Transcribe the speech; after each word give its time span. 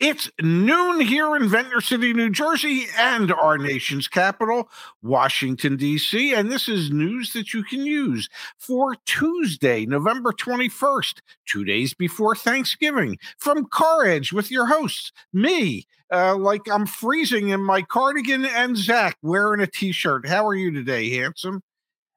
It's 0.00 0.30
noon 0.40 1.00
here 1.00 1.34
in 1.34 1.48
Ventnor 1.48 1.80
City, 1.80 2.12
New 2.12 2.30
Jersey, 2.30 2.86
and 2.96 3.32
our 3.32 3.58
nation's 3.58 4.06
capital, 4.06 4.70
Washington, 5.02 5.76
D.C. 5.76 6.32
And 6.34 6.52
this 6.52 6.68
is 6.68 6.92
news 6.92 7.32
that 7.32 7.52
you 7.52 7.64
can 7.64 7.84
use 7.84 8.28
for 8.58 8.94
Tuesday, 9.06 9.86
November 9.86 10.30
21st, 10.30 11.18
two 11.46 11.64
days 11.64 11.94
before 11.94 12.36
Thanksgiving, 12.36 13.18
from 13.38 13.66
Car 13.72 14.06
Edge 14.06 14.32
with 14.32 14.52
your 14.52 14.66
hosts, 14.66 15.10
me, 15.32 15.84
uh, 16.12 16.36
like 16.36 16.70
I'm 16.70 16.86
freezing 16.86 17.48
in 17.48 17.60
my 17.60 17.82
cardigan, 17.82 18.44
and 18.44 18.76
Zach 18.76 19.18
wearing 19.20 19.60
a 19.60 19.66
t 19.66 19.90
shirt. 19.90 20.28
How 20.28 20.46
are 20.46 20.54
you 20.54 20.70
today, 20.70 21.10
handsome? 21.10 21.60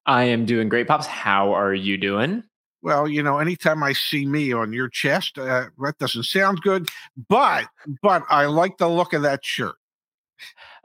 I 0.05 0.25
am 0.25 0.45
doing 0.45 0.69
great, 0.69 0.87
Pops. 0.87 1.07
How 1.07 1.55
are 1.55 1.73
you 1.73 1.97
doing? 1.97 2.43
Well, 2.81 3.07
you 3.07 3.21
know, 3.21 3.37
anytime 3.37 3.83
I 3.83 3.93
see 3.93 4.25
me 4.25 4.51
on 4.53 4.73
your 4.73 4.89
chest, 4.89 5.37
uh, 5.37 5.65
that 5.79 5.99
doesn't 5.99 6.23
sound 6.23 6.61
good, 6.61 6.89
but 7.29 7.67
but 8.01 8.23
I 8.29 8.45
like 8.45 8.77
the 8.77 8.89
look 8.89 9.13
of 9.13 9.21
that 9.21 9.45
shirt. 9.45 9.75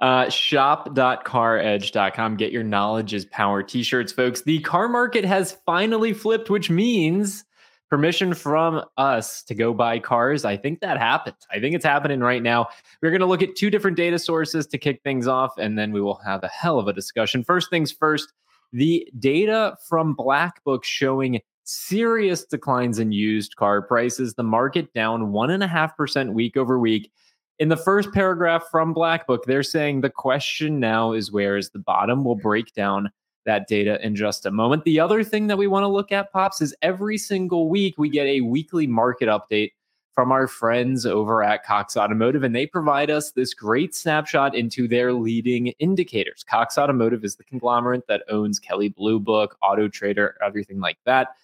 Uh, 0.00 0.28
shop.caredge.com. 0.28 2.36
Get 2.36 2.52
your 2.52 2.62
knowledge 2.62 3.14
is 3.14 3.24
power 3.26 3.62
t-shirts, 3.62 4.12
folks. 4.12 4.42
The 4.42 4.58
car 4.60 4.88
market 4.88 5.24
has 5.24 5.56
finally 5.64 6.12
flipped, 6.12 6.50
which 6.50 6.68
means 6.68 7.44
permission 7.88 8.34
from 8.34 8.84
us 8.98 9.42
to 9.44 9.54
go 9.54 9.72
buy 9.72 9.98
cars. 9.98 10.44
I 10.44 10.56
think 10.56 10.80
that 10.80 10.98
happened. 10.98 11.36
I 11.50 11.60
think 11.60 11.74
it's 11.74 11.84
happening 11.84 12.20
right 12.20 12.42
now. 12.42 12.68
We're 13.00 13.10
going 13.10 13.20
to 13.20 13.26
look 13.26 13.42
at 13.42 13.56
two 13.56 13.70
different 13.70 13.96
data 13.96 14.18
sources 14.18 14.66
to 14.66 14.78
kick 14.78 15.00
things 15.02 15.26
off, 15.26 15.56
and 15.56 15.78
then 15.78 15.92
we 15.92 16.00
will 16.00 16.20
have 16.26 16.42
a 16.44 16.48
hell 16.48 16.78
of 16.78 16.88
a 16.88 16.92
discussion. 16.92 17.44
First 17.44 17.70
things 17.70 17.92
first, 17.92 18.32
the 18.72 19.08
data 19.18 19.76
from 19.88 20.14
Black 20.14 20.62
Book 20.64 20.84
showing 20.84 21.40
serious 21.66 22.44
declines 22.44 22.98
in 22.98 23.12
used 23.12 23.56
car 23.56 23.82
prices, 23.82 24.34
the 24.34 24.42
market 24.42 24.92
down 24.94 25.32
1.5% 25.32 26.32
week 26.32 26.56
over 26.56 26.78
week. 26.78 27.10
In 27.58 27.68
the 27.68 27.76
first 27.76 28.12
paragraph 28.12 28.64
from 28.70 28.92
Black 28.92 29.26
Book, 29.26 29.44
they're 29.46 29.62
saying 29.62 30.00
the 30.00 30.10
question 30.10 30.78
now 30.78 31.12
is 31.12 31.32
where 31.32 31.56
is 31.56 31.70
the 31.70 31.78
bottom? 31.78 32.24
We'll 32.24 32.34
break 32.34 32.72
down 32.74 33.10
that 33.46 33.66
data 33.66 34.04
in 34.04 34.14
just 34.14 34.46
a 34.46 34.50
moment. 34.50 34.84
The 34.84 35.00
other 35.00 35.24
thing 35.24 35.46
that 35.46 35.58
we 35.58 35.66
want 35.66 35.84
to 35.84 35.88
look 35.88 36.12
at, 36.12 36.32
Pops, 36.32 36.60
is 36.60 36.74
every 36.82 37.18
single 37.18 37.68
week 37.68 37.94
we 37.96 38.08
get 38.08 38.26
a 38.26 38.42
weekly 38.42 38.86
market 38.86 39.28
update 39.28 39.72
from 40.12 40.32
our 40.32 40.46
friends 40.46 41.04
over 41.04 41.42
at 41.42 41.64
Cox 41.64 41.96
Automotive, 41.96 42.42
and 42.42 42.54
they 42.54 42.66
provide 42.66 43.10
us 43.10 43.32
this 43.32 43.54
great 43.54 43.94
snapshot 43.94 44.54
into 44.54 44.88
their 44.88 45.12
leading 45.12 45.68
indicators. 45.78 46.42
Cox 46.42 46.78
Automotive 46.78 47.24
is 47.24 47.36
the 47.36 47.44
conglomerate 47.44 48.06
that 48.08 48.24
owns 48.28 48.58
Kelley 48.58 48.88
Blue 48.88 49.20
Book, 49.20 49.58
Auto 49.62 49.88
Trader, 49.88 50.36
everything 50.42 50.80
like 50.80 50.98
that. 51.04 51.36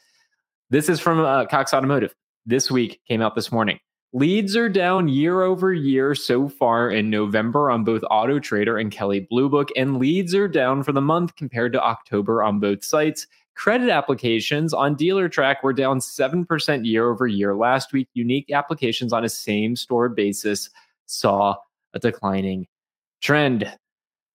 This 0.72 0.88
is 0.88 1.00
from 1.00 1.20
uh, 1.20 1.44
Cox 1.44 1.74
Automotive. 1.74 2.14
This 2.46 2.70
week 2.70 3.02
came 3.06 3.20
out 3.20 3.34
this 3.34 3.52
morning. 3.52 3.78
Leads 4.14 4.56
are 4.56 4.70
down 4.70 5.06
year 5.06 5.42
over 5.42 5.74
year 5.74 6.14
so 6.14 6.48
far 6.48 6.90
in 6.90 7.10
November 7.10 7.70
on 7.70 7.84
both 7.84 8.00
Auto 8.10 8.38
Trader 8.38 8.78
and 8.78 8.90
Kelley 8.90 9.26
Blue 9.28 9.50
Book, 9.50 9.68
and 9.76 9.98
leads 9.98 10.34
are 10.34 10.48
down 10.48 10.82
for 10.82 10.92
the 10.92 11.02
month 11.02 11.36
compared 11.36 11.74
to 11.74 11.82
October 11.82 12.42
on 12.42 12.58
both 12.58 12.82
sites. 12.82 13.26
Credit 13.54 13.90
applications 13.90 14.72
on 14.72 14.96
Dealertrack 14.96 15.56
were 15.62 15.74
down 15.74 15.98
7% 15.98 16.86
year 16.86 17.10
over 17.10 17.26
year 17.26 17.54
last 17.54 17.92
week. 17.92 18.08
Unique 18.14 18.50
applications 18.50 19.12
on 19.12 19.26
a 19.26 19.28
same 19.28 19.76
store 19.76 20.08
basis 20.08 20.70
saw 21.04 21.54
a 21.92 21.98
declining 21.98 22.66
trend. 23.20 23.70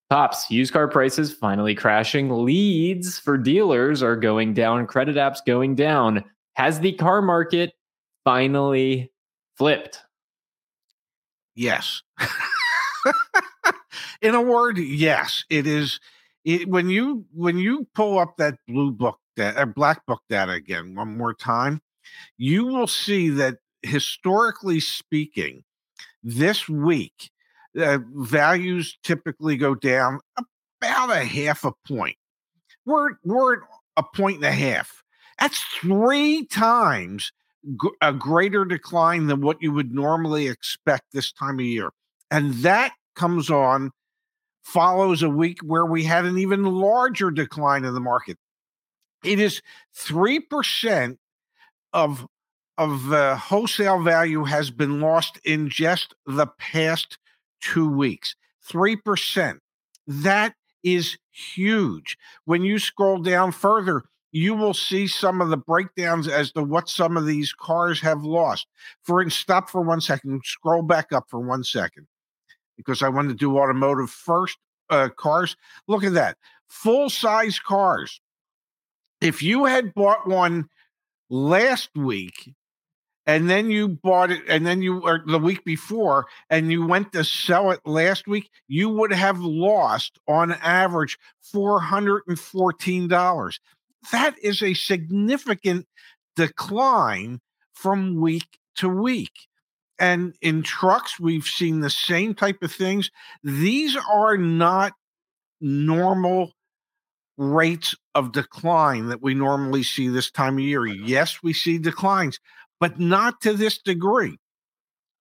Pops, 0.09 0.49
used 0.49 0.71
car 0.71 0.87
prices 0.87 1.33
finally 1.33 1.75
crashing. 1.75 2.29
Leads 2.29 3.19
for 3.19 3.37
dealers 3.37 4.01
are 4.01 4.15
going 4.15 4.53
down. 4.53 4.87
Credit 4.87 5.17
apps 5.17 5.39
going 5.45 5.75
down. 5.75 6.23
Has 6.53 6.79
the 6.79 6.93
car 6.93 7.21
market 7.21 7.73
finally 8.23 9.11
flipped? 9.57 9.99
Yes. 11.55 12.01
In 14.21 14.33
a 14.33 14.41
word, 14.41 14.77
yes. 14.77 15.43
It 15.49 15.67
is. 15.67 15.99
It, 16.45 16.69
when 16.69 16.89
you 16.89 17.25
when 17.33 17.57
you 17.57 17.85
pull 17.93 18.17
up 18.17 18.37
that 18.37 18.55
blue 18.67 18.91
book 18.91 19.19
that 19.35 19.57
uh, 19.57 19.65
black 19.65 20.05
book 20.05 20.21
data 20.29 20.53
again 20.53 20.95
one 20.95 21.17
more 21.17 21.33
time, 21.33 21.81
you 22.37 22.65
will 22.65 22.87
see 22.87 23.29
that 23.31 23.57
historically 23.83 24.79
speaking, 24.79 25.63
this 26.23 26.69
week 26.69 27.31
uh, 27.79 27.99
values 28.15 28.97
typically 29.03 29.57
go 29.57 29.75
down 29.75 30.19
about 30.81 31.11
a 31.11 31.23
half 31.23 31.63
a 31.63 31.71
point. 31.87 32.17
We're 32.85 33.11
we're 33.23 33.57
at 33.57 33.59
a 33.97 34.03
point 34.03 34.37
and 34.37 34.45
a 34.45 34.51
half. 34.51 35.03
That's 35.39 35.59
three 35.79 36.45
times 36.45 37.31
g- 37.81 37.89
a 38.01 38.13
greater 38.13 38.65
decline 38.65 39.27
than 39.27 39.41
what 39.41 39.61
you 39.61 39.71
would 39.71 39.93
normally 39.93 40.47
expect 40.47 41.05
this 41.11 41.31
time 41.31 41.59
of 41.59 41.65
year, 41.65 41.89
and 42.31 42.53
that 42.55 42.93
comes 43.15 43.49
on 43.49 43.91
follows 44.63 45.23
a 45.23 45.29
week 45.29 45.59
where 45.63 45.85
we 45.85 46.03
had 46.03 46.25
an 46.25 46.37
even 46.37 46.63
larger 46.63 47.31
decline 47.31 47.85
in 47.85 47.93
the 47.93 47.99
market. 47.99 48.37
It 49.23 49.39
is 49.39 49.61
three 49.95 50.39
percent 50.39 51.19
of 51.93 52.27
of 52.77 53.11
uh, 53.11 53.35
wholesale 53.35 54.01
value 54.01 54.43
has 54.43 54.69
been 54.69 55.01
lost 55.01 55.39
in 55.43 55.69
just 55.69 56.13
the 56.25 56.47
past 56.59 57.17
two 57.61 57.89
weeks. 57.89 58.35
3%. 58.69 59.59
That 60.07 60.53
is 60.83 61.17
huge. 61.31 62.17
When 62.45 62.63
you 62.63 62.79
scroll 62.79 63.19
down 63.19 63.51
further, 63.51 64.03
you 64.31 64.53
will 64.53 64.73
see 64.73 65.07
some 65.07 65.41
of 65.41 65.49
the 65.49 65.57
breakdowns 65.57 66.27
as 66.27 66.51
to 66.51 66.63
what 66.63 66.89
some 66.89 67.17
of 67.17 67.25
these 67.25 67.53
cars 67.53 67.99
have 68.01 68.23
lost. 68.23 68.67
For 69.03 69.21
instance, 69.21 69.41
stop 69.41 69.69
for 69.69 69.81
one 69.81 70.01
second, 70.01 70.41
scroll 70.45 70.81
back 70.81 71.11
up 71.11 71.25
for 71.29 71.39
one 71.39 71.63
second, 71.63 72.07
because 72.75 73.01
I 73.01 73.09
want 73.09 73.29
to 73.29 73.35
do 73.35 73.57
automotive 73.57 74.09
first. 74.09 74.57
Uh, 74.89 75.09
cars, 75.09 75.57
look 75.87 76.03
at 76.03 76.13
that 76.13 76.37
full 76.69 77.09
size 77.09 77.59
cars. 77.59 78.21
If 79.19 79.41
you 79.41 79.65
had 79.65 79.93
bought 79.93 80.27
one 80.27 80.69
last 81.29 81.89
week 81.95 82.53
and 83.27 83.49
then 83.49 83.69
you 83.69 83.89
bought 83.89 84.31
it 84.31 84.41
and 84.47 84.65
then 84.65 84.81
you 84.81 85.01
or 85.01 85.21
the 85.27 85.37
week 85.37 85.63
before 85.63 86.25
and 86.49 86.71
you 86.71 86.87
went 86.87 87.13
to 87.13 87.23
sell 87.23 87.69
it 87.71 87.81
last 87.85 88.27
week 88.27 88.49
you 88.67 88.89
would 88.89 89.13
have 89.13 89.39
lost 89.39 90.17
on 90.27 90.53
average 90.53 91.19
$414 91.53 93.59
that 94.11 94.35
is 94.41 94.63
a 94.63 94.73
significant 94.73 95.85
decline 96.35 97.39
from 97.73 98.19
week 98.19 98.57
to 98.75 98.89
week. 98.89 99.47
And 99.99 100.35
in 100.41 100.63
trucks 100.63 101.19
we've 101.19 101.45
seen 101.45 101.79
the 101.79 101.89
same 101.89 102.33
type 102.33 102.61
of 102.61 102.71
things. 102.71 103.09
These 103.43 103.97
are 104.09 104.37
not 104.37 104.93
normal 105.59 106.51
rates 107.37 107.95
of 108.15 108.31
decline 108.31 109.07
that 109.07 109.21
we 109.21 109.33
normally 109.33 109.83
see 109.83 110.07
this 110.07 110.31
time 110.31 110.57
of 110.57 110.63
year. 110.63 110.85
Yes 110.85 111.43
we 111.43 111.53
see 111.53 111.77
declines 111.77 112.39
but 112.79 112.99
not 112.99 113.41
to 113.41 113.53
this 113.53 113.77
degree, 113.77 114.37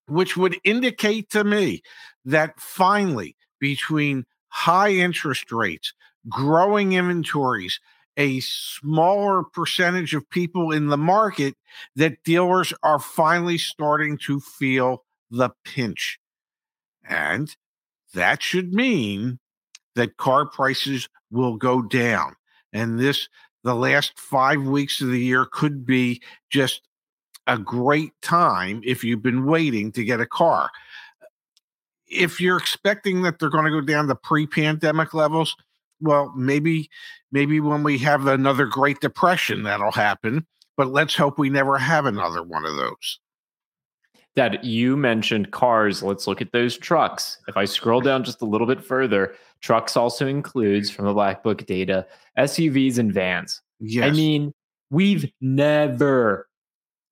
which 0.08 0.36
would 0.36 0.58
indicate 0.64 1.30
to 1.30 1.44
me 1.44 1.82
that 2.24 2.58
finally, 2.60 3.36
between 3.58 4.24
high 4.48 4.90
interest 4.90 5.50
rates, 5.52 5.92
growing 6.28 6.92
inventories, 6.92 7.80
a 8.16 8.40
smaller 8.40 9.42
percentage 9.42 10.14
of 10.14 10.28
people 10.30 10.72
in 10.72 10.86
the 10.88 10.96
market, 10.96 11.54
that 11.94 12.22
dealers 12.24 12.72
are 12.82 12.98
finally 12.98 13.58
starting 13.58 14.16
to 14.16 14.40
feel 14.40 15.04
the 15.30 15.50
pinch. 15.64 16.18
And 17.08 17.54
that 18.14 18.42
should 18.42 18.72
mean 18.72 19.38
that 19.94 20.16
car 20.16 20.46
prices 20.46 21.08
will 21.30 21.56
go 21.56 21.82
down. 21.82 22.36
And 22.72 22.98
this, 22.98 23.28
the 23.64 23.74
last 23.74 24.18
five 24.18 24.62
weeks 24.62 25.00
of 25.00 25.08
the 25.08 25.20
year, 25.20 25.46
could 25.50 25.84
be 25.84 26.22
just 26.50 26.85
a 27.46 27.58
great 27.58 28.12
time 28.22 28.80
if 28.84 29.04
you've 29.04 29.22
been 29.22 29.46
waiting 29.46 29.92
to 29.92 30.04
get 30.04 30.20
a 30.20 30.26
car. 30.26 30.70
If 32.08 32.40
you're 32.40 32.56
expecting 32.56 33.22
that 33.22 33.38
they're 33.38 33.50
going 33.50 33.64
to 33.64 33.70
go 33.70 33.80
down 33.80 34.06
to 34.08 34.14
pre-pandemic 34.14 35.14
levels, 35.14 35.56
well, 36.00 36.32
maybe 36.36 36.90
maybe 37.32 37.60
when 37.60 37.82
we 37.82 37.98
have 37.98 38.26
another 38.26 38.66
Great 38.66 39.00
Depression 39.00 39.62
that'll 39.62 39.92
happen, 39.92 40.46
but 40.76 40.88
let's 40.88 41.14
hope 41.14 41.38
we 41.38 41.50
never 41.50 41.78
have 41.78 42.06
another 42.06 42.42
one 42.42 42.64
of 42.64 42.76
those. 42.76 43.18
Dad, 44.36 44.58
you 44.62 44.98
mentioned 44.98 45.50
cars. 45.50 46.02
Let's 46.02 46.26
look 46.26 46.42
at 46.42 46.52
those 46.52 46.76
trucks. 46.76 47.38
If 47.48 47.56
I 47.56 47.64
scroll 47.64 48.02
down 48.02 48.22
just 48.22 48.42
a 48.42 48.44
little 48.44 48.66
bit 48.66 48.84
further, 48.84 49.34
trucks 49.60 49.96
also 49.96 50.26
includes 50.26 50.90
from 50.90 51.06
the 51.06 51.14
Black 51.14 51.42
Book 51.42 51.64
data 51.64 52.06
SUVs 52.38 52.98
and 52.98 53.12
vans. 53.12 53.62
Yes. 53.80 54.06
I 54.06 54.10
mean, 54.10 54.52
we've 54.90 55.30
never 55.40 56.45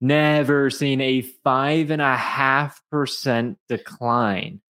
never 0.04 0.70
seen 0.70 1.00
a 1.00 1.22
five 1.22 1.90
and 1.90 2.02
a 2.02 2.16
half 2.16 2.80
percent 2.90 3.58
decline 3.68 4.60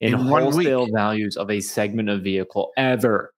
in, 0.00 0.14
in 0.14 0.20
wholesale 0.20 0.86
values 0.92 1.36
of 1.36 1.50
a 1.50 1.60
segment 1.60 2.08
of 2.08 2.22
vehicle 2.22 2.72
ever. 2.76 3.32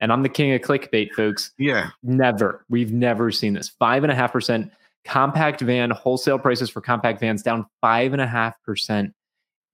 And 0.00 0.12
I'm 0.12 0.22
the 0.22 0.28
king 0.28 0.52
of 0.52 0.60
clickbait, 0.60 1.12
folks. 1.12 1.52
Yeah. 1.58 1.90
Never. 2.02 2.64
We've 2.68 2.92
never 2.92 3.30
seen 3.30 3.54
this. 3.54 3.68
Five 3.68 4.04
and 4.04 4.12
a 4.12 4.14
half 4.14 4.32
percent 4.32 4.72
compact 5.04 5.60
van 5.60 5.90
wholesale 5.90 6.38
prices 6.38 6.70
for 6.70 6.80
compact 6.80 7.20
vans 7.20 7.42
down 7.42 7.66
five 7.80 8.12
and 8.12 8.22
a 8.22 8.26
half 8.26 8.60
percent 8.62 9.14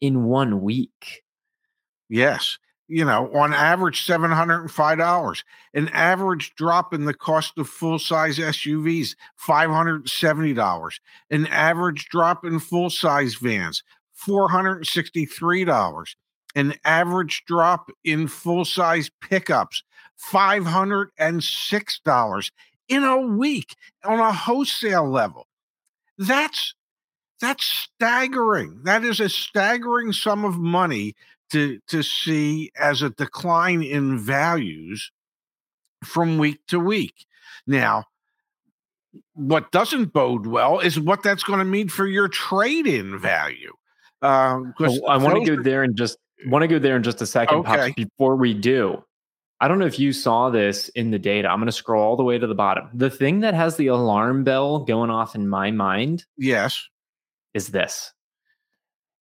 in 0.01 0.25
one 0.25 0.63
week. 0.63 1.23
Yes. 2.09 2.59
You 2.95 3.05
know, 3.05 3.29
on 3.35 3.53
average, 3.53 4.07
$705. 4.07 5.43
An 5.75 5.89
average 5.89 6.55
drop 6.55 6.95
in 6.95 7.07
the 7.07 7.13
cost 7.13 7.59
of 7.59 7.69
full 7.69 7.99
size 7.99 8.39
SUVs, 8.39 9.17
$570. 9.45 11.01
An 11.29 11.49
average 11.49 12.09
drop 12.09 12.45
in 12.45 12.61
full 12.61 12.91
size 12.91 13.35
vans, 13.35 13.83
$463. 14.25 16.15
An 16.55 16.75
average 16.85 17.43
drop 17.49 17.91
in 18.05 18.29
full 18.29 18.65
size 18.65 19.11
pickups, 19.21 19.83
$506 20.33 22.51
in 22.87 23.03
a 23.03 23.21
week 23.21 23.75
on 24.05 24.21
a 24.21 24.33
wholesale 24.33 25.11
level. 25.11 25.49
That's 26.17 26.75
that's 27.41 27.65
staggering. 27.65 28.83
That 28.85 29.05
is 29.05 29.19
a 29.19 29.29
staggering 29.29 30.13
sum 30.13 30.45
of 30.45 30.59
money 30.59 31.17
to 31.55 31.79
to 31.87 32.03
see 32.03 32.71
as 32.79 33.01
a 33.01 33.11
decline 33.11 33.83
in 33.83 34.19
values 34.19 35.11
from 36.05 36.37
week 36.37 36.59
to 36.69 36.79
week. 36.79 37.27
Now, 37.67 38.05
what 39.35 39.71
doesn't 39.71 40.13
bode 40.13 40.47
well 40.47 40.81
is 40.81 40.99
what 40.99 41.23
that's 41.23 41.45
going 41.45 41.61
to 41.61 41.65
mean 41.65 41.89
for 41.89 42.07
your 42.07 42.29
trade-in 42.29 43.19
value. 43.19 43.73
Uh, 44.21 44.61
I 45.09 45.17
want 45.17 45.45
to 45.45 45.57
go 45.57 45.63
there 45.63 45.83
and 45.83 45.97
just 45.97 46.19
want 46.47 46.63
to 46.63 46.69
go 46.69 46.79
there 46.79 46.97
in 46.97 47.03
just 47.03 47.23
a 47.23 47.27
second, 47.27 47.59
okay. 47.59 47.77
Pops, 47.77 47.95
before 47.95 48.37
we 48.37 48.53
do. 48.53 49.03
I 49.61 49.69
don't 49.69 49.79
know 49.79 49.87
if 49.87 49.99
you 49.99 50.13
saw 50.13 50.51
this 50.51 50.89
in 50.91 51.11
the 51.11 51.19
data. 51.19 51.49
I'm 51.49 51.59
going 51.59 51.67
to 51.67 51.73
scroll 51.73 52.03
all 52.03 52.17
the 52.17 52.25
way 52.25 52.39
to 52.39 52.47
the 52.47 52.55
bottom. 52.55 52.91
The 52.93 53.09
thing 53.11 53.41
that 53.41 53.55
has 53.55 53.77
the 53.77 53.87
alarm 53.87 54.45
bell 54.45 54.81
going 54.81 55.11
off 55.11 55.35
in 55.35 55.49
my 55.49 55.71
mind, 55.71 56.25
yes, 56.37 56.87
is 57.55 57.69
this. 57.69 58.13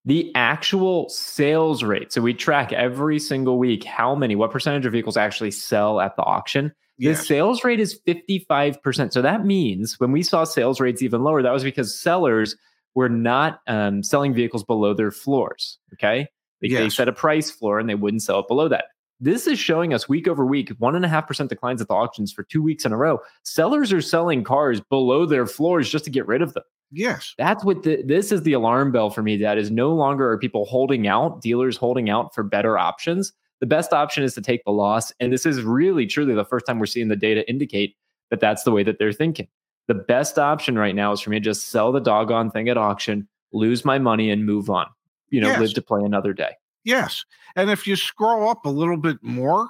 The 0.06 0.32
actual 0.36 1.08
sales 1.10 1.84
rate. 1.84 2.12
So 2.12 2.22
we 2.22 2.34
track 2.34 2.74
every 2.74 3.20
single 3.20 3.58
week 3.58 3.84
how 3.84 4.16
many, 4.16 4.36
what 4.36 4.52
percentage 4.52 4.86
of 4.86 4.92
vehicles 4.92 5.16
actually 5.16 5.52
sell 5.52 6.02
at 6.02 6.16
the 6.16 6.24
auction. 6.24 6.74
The 6.98 7.16
sales 7.16 7.64
rate 7.64 7.80
is 7.80 8.00
55%. 8.08 9.14
So 9.14 9.22
that 9.22 9.46
means 9.46 10.00
when 10.00 10.12
we 10.12 10.24
saw 10.24 10.44
sales 10.44 10.80
rates 10.80 11.02
even 11.02 11.24
lower, 11.24 11.42
that 11.42 11.52
was 11.52 11.64
because 11.64 12.00
sellers 12.00 12.56
were 12.96 13.10
not 13.10 13.62
um, 13.68 14.04
selling 14.04 14.34
vehicles 14.34 14.64
below 14.64 14.94
their 14.94 15.12
floors. 15.12 15.80
Okay. 15.94 16.28
They, 16.62 16.70
yes. 16.70 16.80
they 16.80 16.90
set 16.90 17.08
a 17.08 17.14
price 17.14 17.50
floor 17.52 17.80
and 17.80 17.90
they 17.90 17.96
wouldn't 17.96 18.24
sell 18.24 18.40
it 18.40 18.48
below 18.48 18.68
that. 18.70 18.86
This 19.20 19.48
is 19.48 19.58
showing 19.58 19.94
us 19.94 20.10
week 20.10 20.28
over 20.28 20.46
week, 20.46 20.70
one 20.80 20.96
and 20.96 21.06
a 21.06 21.08
half 21.08 21.28
percent 21.28 21.50
declines 21.50 21.82
at 21.82 21.88
the 21.88 21.94
auctions 21.94 22.32
for 22.34 22.44
two 22.44 22.62
weeks 22.62 22.86
in 22.86 22.92
a 22.92 22.98
row. 22.98 23.20
Sellers 23.44 23.94
are 23.94 24.02
selling 24.02 24.44
cars 24.44 24.82
below 24.82 25.26
their 25.26 25.46
floors 25.46 25.90
just 25.90 26.06
to 26.06 26.12
get 26.12 26.28
rid 26.28 26.42
of 26.42 26.54
them. 26.54 26.64
Yes. 26.96 27.34
That's 27.40 27.64
what 27.64 27.82
the, 27.82 28.04
this 28.04 28.32
is 28.32 28.44
the 28.44 28.54
alarm 28.54 28.92
bell 28.92 29.10
for 29.10 29.24
me. 29.24 29.36
That 29.38 29.58
is 29.58 29.72
no 29.72 29.94
longer 29.94 30.32
are 30.32 30.38
people 30.38 30.66
holding 30.66 31.08
out, 31.08 31.42
dealers 31.42 31.76
holding 31.76 32.10
out 32.10 32.36
for 32.36 32.44
better 32.44 32.78
options. 32.78 33.34
The 33.62 33.66
best 33.66 33.94
option 33.94 34.24
is 34.24 34.36
to 34.36 34.42
take 34.42 34.64
the 34.64 34.72
loss. 34.72 35.12
And 35.20 35.34
this 35.34 35.46
is 35.46 35.64
really, 35.64 36.06
truly 36.06 36.36
the 36.36 36.46
first 36.46 36.68
time 36.68 36.78
we're 36.78 36.86
seeing 36.86 37.08
the 37.08 37.16
data 37.16 37.50
indicate 37.50 37.96
that 38.30 38.40
that's 38.40 38.64
the 38.64 38.72
way 38.72 38.84
that 38.84 39.00
they're 39.00 39.12
thinking. 39.12 39.48
The 39.88 39.96
best 39.96 40.38
option 40.38 40.78
right 40.78 40.94
now 40.94 41.12
is 41.12 41.20
for 41.20 41.32
me 41.32 41.38
to 41.38 41.44
just 41.44 41.70
sell 41.70 41.92
the 41.92 42.00
doggone 42.00 42.52
thing 42.52 42.70
at 42.70 42.78
auction, 42.78 43.28
lose 43.52 43.84
my 43.84 43.98
money, 43.98 44.30
and 44.30 44.46
move 44.46 44.70
on. 44.70 44.86
You 45.30 45.42
know, 45.42 45.48
yes. 45.48 45.60
live 45.60 45.74
to 45.74 45.82
play 45.82 46.02
another 46.04 46.32
day. 46.32 46.52
Yes. 46.84 47.26
And 47.56 47.72
if 47.72 47.88
you 47.88 47.96
scroll 47.96 48.50
up 48.50 48.66
a 48.66 48.70
little 48.70 48.98
bit 48.98 49.18
more, 49.24 49.68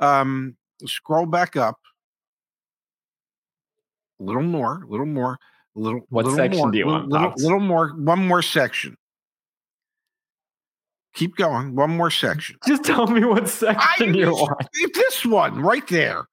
um, 0.00 0.56
scroll 0.86 1.26
back 1.26 1.54
up 1.54 1.78
a 4.20 4.22
little 4.22 4.42
more, 4.42 4.84
a 4.84 4.86
little 4.86 5.06
more, 5.06 5.38
little. 5.74 6.00
What 6.08 6.24
little 6.24 6.38
section 6.38 6.58
more, 6.60 6.70
do 6.70 6.78
you 6.78 6.86
little, 6.86 7.00
want? 7.00 7.12
Little, 7.12 7.32
little 7.36 7.60
more, 7.60 7.88
one 7.90 8.26
more 8.26 8.42
section. 8.42 8.96
Keep 11.14 11.36
going. 11.36 11.74
One 11.74 11.90
more 11.90 12.10
section. 12.10 12.56
Just 12.66 12.84
tell 12.84 13.06
me 13.06 13.24
what 13.24 13.48
section 13.48 14.14
I, 14.14 14.18
you 14.18 14.32
want. 14.32 14.66
This 14.94 15.24
one 15.24 15.60
right 15.60 15.86
there. 15.88 16.26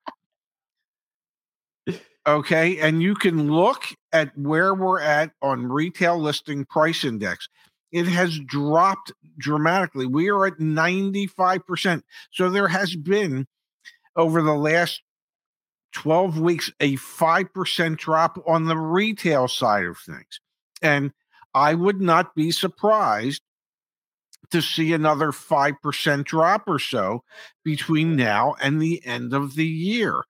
Okay. 2.27 2.79
And 2.79 3.01
you 3.01 3.15
can 3.15 3.51
look 3.51 3.83
at 4.13 4.37
where 4.37 4.73
we're 4.73 5.01
at 5.01 5.31
on 5.41 5.67
retail 5.67 6.17
listing 6.19 6.65
price 6.65 7.03
index 7.03 7.49
it 7.91 8.07
has 8.07 8.39
dropped 8.39 9.11
dramatically. 9.37 10.05
We 10.05 10.29
are 10.29 10.45
at 10.45 10.57
95%. 10.57 12.01
So 12.31 12.49
there 12.49 12.67
has 12.67 12.95
been 12.95 13.47
over 14.15 14.41
the 14.41 14.53
last 14.53 15.01
12 15.93 16.39
weeks 16.39 16.71
a 16.79 16.95
5% 16.97 17.97
drop 17.97 18.43
on 18.47 18.65
the 18.65 18.77
retail 18.77 19.47
side 19.47 19.85
of 19.85 19.97
things. 19.97 20.39
And 20.81 21.11
I 21.53 21.73
would 21.73 21.99
not 21.99 22.35
be 22.35 22.51
surprised 22.51 23.41
to 24.51 24.61
see 24.61 24.93
another 24.93 25.31
5% 25.31 26.23
drop 26.25 26.63
or 26.67 26.79
so 26.79 27.23
between 27.63 28.15
now 28.15 28.55
and 28.61 28.81
the 28.81 29.05
end 29.05 29.33
of 29.33 29.55
the 29.55 29.65
year. 29.65 30.23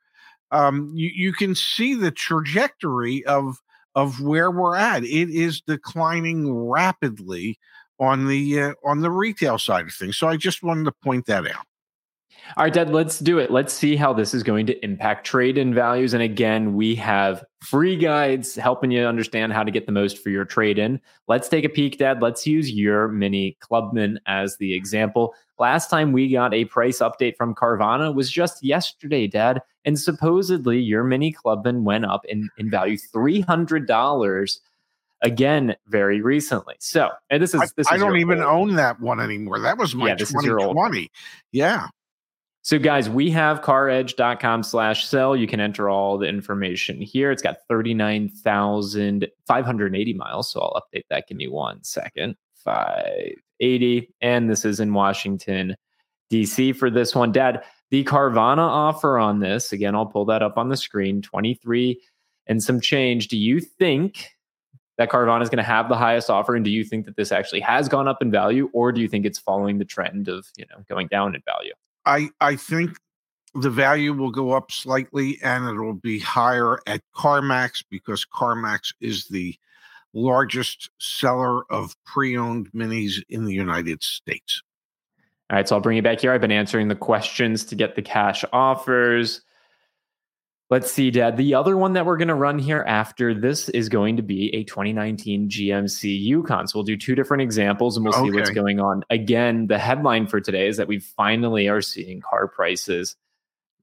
Um, 0.51 0.91
you, 0.95 1.11
you 1.13 1.33
can 1.33 1.55
see 1.55 1.93
the 1.93 2.11
trajectory 2.11 3.25
of 3.25 3.57
of 3.95 4.21
where 4.21 4.51
we're 4.51 4.75
at. 4.75 5.03
It 5.03 5.29
is 5.29 5.61
declining 5.61 6.53
rapidly 6.53 7.57
on 7.99 8.27
the 8.27 8.61
uh, 8.61 8.73
on 8.83 9.01
the 9.01 9.11
retail 9.11 9.57
side 9.57 9.87
of 9.87 9.93
things. 9.93 10.17
So 10.17 10.27
I 10.27 10.37
just 10.37 10.63
wanted 10.63 10.85
to 10.85 10.93
point 11.03 11.25
that 11.27 11.45
out. 11.49 11.65
All 12.57 12.63
right, 12.63 12.73
Dad, 12.73 12.91
let's 12.91 13.19
do 13.19 13.37
it. 13.37 13.51
Let's 13.51 13.73
see 13.73 13.95
how 13.95 14.13
this 14.13 14.33
is 14.33 14.43
going 14.43 14.65
to 14.67 14.83
impact 14.83 15.25
trade 15.25 15.57
in 15.57 15.73
values. 15.73 16.13
And 16.13 16.23
again, 16.23 16.73
we 16.73 16.95
have 16.95 17.43
free 17.61 17.95
guides 17.95 18.55
helping 18.55 18.91
you 18.91 19.05
understand 19.05 19.53
how 19.53 19.63
to 19.63 19.71
get 19.71 19.85
the 19.85 19.91
most 19.91 20.17
for 20.17 20.29
your 20.29 20.45
trade 20.45 20.79
in. 20.79 20.99
Let's 21.27 21.47
take 21.47 21.63
a 21.63 21.69
peek, 21.69 21.97
Dad. 21.97 22.21
Let's 22.21 22.47
use 22.47 22.71
your 22.71 23.07
mini 23.07 23.57
clubman 23.59 24.19
as 24.25 24.57
the 24.57 24.73
example. 24.73 25.35
Last 25.59 25.89
time 25.89 26.11
we 26.11 26.31
got 26.31 26.53
a 26.53 26.65
price 26.65 26.99
update 26.99 27.35
from 27.37 27.53
Carvana 27.53 28.13
was 28.13 28.31
just 28.31 28.63
yesterday, 28.63 29.27
Dad. 29.27 29.61
And 29.85 29.99
supposedly 29.99 30.79
your 30.79 31.03
mini 31.03 31.31
clubman 31.31 31.83
went 31.83 32.05
up 32.05 32.25
in, 32.25 32.49
in 32.57 32.69
value 32.69 32.97
$300 32.97 34.59
again 35.21 35.75
very 35.87 36.21
recently. 36.21 36.75
So, 36.79 37.09
and 37.29 37.41
this 37.41 37.53
is 37.53 37.61
this 37.73 37.87
I, 37.87 37.95
is 37.95 38.01
I 38.01 38.05
don't 38.05 38.17
even 38.17 38.41
old. 38.41 38.69
own 38.69 38.75
that 38.75 38.99
one 38.99 39.19
anymore. 39.19 39.59
That 39.59 39.77
was 39.77 39.95
my 39.95 40.09
yeah, 40.09 40.15
2020. 40.15 41.11
Yeah. 41.51 41.87
So, 42.69 42.77
guys, 42.77 43.09
we 43.09 43.31
have 43.31 43.63
caredge.com 43.63 44.61
slash 44.61 45.07
sell. 45.07 45.35
You 45.35 45.47
can 45.47 45.59
enter 45.59 45.89
all 45.89 46.19
the 46.19 46.27
information 46.27 47.01
here. 47.01 47.31
It's 47.31 47.41
got 47.41 47.57
39,580 47.67 50.13
miles. 50.13 50.51
So 50.51 50.59
I'll 50.59 50.79
update 50.79 51.05
that. 51.09 51.27
Give 51.27 51.35
me 51.35 51.47
one 51.47 51.83
second. 51.83 52.35
580. 52.63 54.13
And 54.21 54.51
this 54.51 54.65
is 54.65 54.79
in 54.79 54.93
Washington, 54.93 55.75
D.C. 56.29 56.73
for 56.73 56.91
this 56.91 57.15
one. 57.15 57.31
Dad, 57.31 57.63
the 57.89 58.03
Carvana 58.03 58.59
offer 58.59 59.17
on 59.17 59.39
this, 59.39 59.71
again, 59.71 59.95
I'll 59.95 60.05
pull 60.05 60.25
that 60.25 60.43
up 60.43 60.55
on 60.55 60.69
the 60.69 60.77
screen 60.77 61.23
23 61.23 61.99
and 62.45 62.61
some 62.61 62.79
change. 62.79 63.29
Do 63.29 63.37
you 63.39 63.61
think 63.61 64.29
that 64.99 65.09
Carvana 65.09 65.41
is 65.41 65.49
going 65.49 65.57
to 65.57 65.63
have 65.63 65.89
the 65.89 65.97
highest 65.97 66.29
offer? 66.29 66.55
And 66.55 66.63
do 66.63 66.69
you 66.69 66.83
think 66.83 67.07
that 67.07 67.15
this 67.15 67.31
actually 67.31 67.61
has 67.61 67.89
gone 67.89 68.07
up 68.07 68.21
in 68.21 68.29
value, 68.29 68.69
or 68.73 68.91
do 68.91 69.01
you 69.01 69.07
think 69.07 69.25
it's 69.25 69.39
following 69.39 69.79
the 69.79 69.85
trend 69.85 70.27
of 70.27 70.45
you 70.55 70.67
know 70.69 70.83
going 70.87 71.07
down 71.07 71.33
in 71.33 71.41
value? 71.47 71.73
I 72.09 72.29
I 72.41 72.55
think 72.55 72.97
the 73.53 73.69
value 73.69 74.13
will 74.13 74.31
go 74.31 74.51
up 74.51 74.71
slightly, 74.71 75.37
and 75.43 75.67
it'll 75.67 75.93
be 75.93 76.19
higher 76.19 76.79
at 76.87 77.01
CarMax 77.15 77.83
because 77.89 78.25
CarMax 78.25 78.93
is 78.99 79.25
the 79.25 79.55
largest 80.13 80.89
seller 80.99 81.71
of 81.71 81.95
pre-owned 82.05 82.71
minis 82.71 83.21
in 83.29 83.45
the 83.45 83.53
United 83.53 84.01
States. 84.01 84.61
All 85.49 85.55
right, 85.57 85.67
so 85.67 85.75
I'll 85.75 85.81
bring 85.81 85.97
you 85.97 86.03
back 86.03 86.21
here. 86.21 86.31
I've 86.31 86.41
been 86.41 86.51
answering 86.51 86.87
the 86.87 86.95
questions 86.95 87.63
to 87.65 87.75
get 87.75 87.95
the 87.95 88.01
cash 88.01 88.43
offers. 88.53 89.41
Let's 90.69 90.91
see, 90.91 91.09
Dad. 91.09 91.35
The 91.35 91.55
other 91.55 91.75
one 91.75 91.93
that 91.93 92.05
we're 92.05 92.17
going 92.17 92.27
to 92.27 92.35
run 92.35 92.59
here 92.59 92.85
after 92.87 93.33
this 93.33 93.69
is 93.69 93.89
going 93.89 94.17
to 94.17 94.21
be 94.21 94.53
a 94.53 94.63
2019 94.65 95.49
GMC 95.49 96.21
Yukon. 96.21 96.67
So 96.67 96.77
we'll 96.77 96.83
do 96.83 96.95
two 96.95 97.15
different 97.15 97.41
examples 97.41 97.97
and 97.97 98.05
we'll 98.05 98.13
see 98.13 98.29
okay. 98.29 98.31
what's 98.31 98.51
going 98.51 98.79
on. 98.79 99.03
Again, 99.09 99.65
the 99.65 99.79
headline 99.79 100.27
for 100.27 100.39
today 100.39 100.67
is 100.67 100.77
that 100.77 100.87
we 100.87 100.99
finally 100.99 101.67
are 101.67 101.81
seeing 101.81 102.21
car 102.21 102.47
prices, 102.47 103.15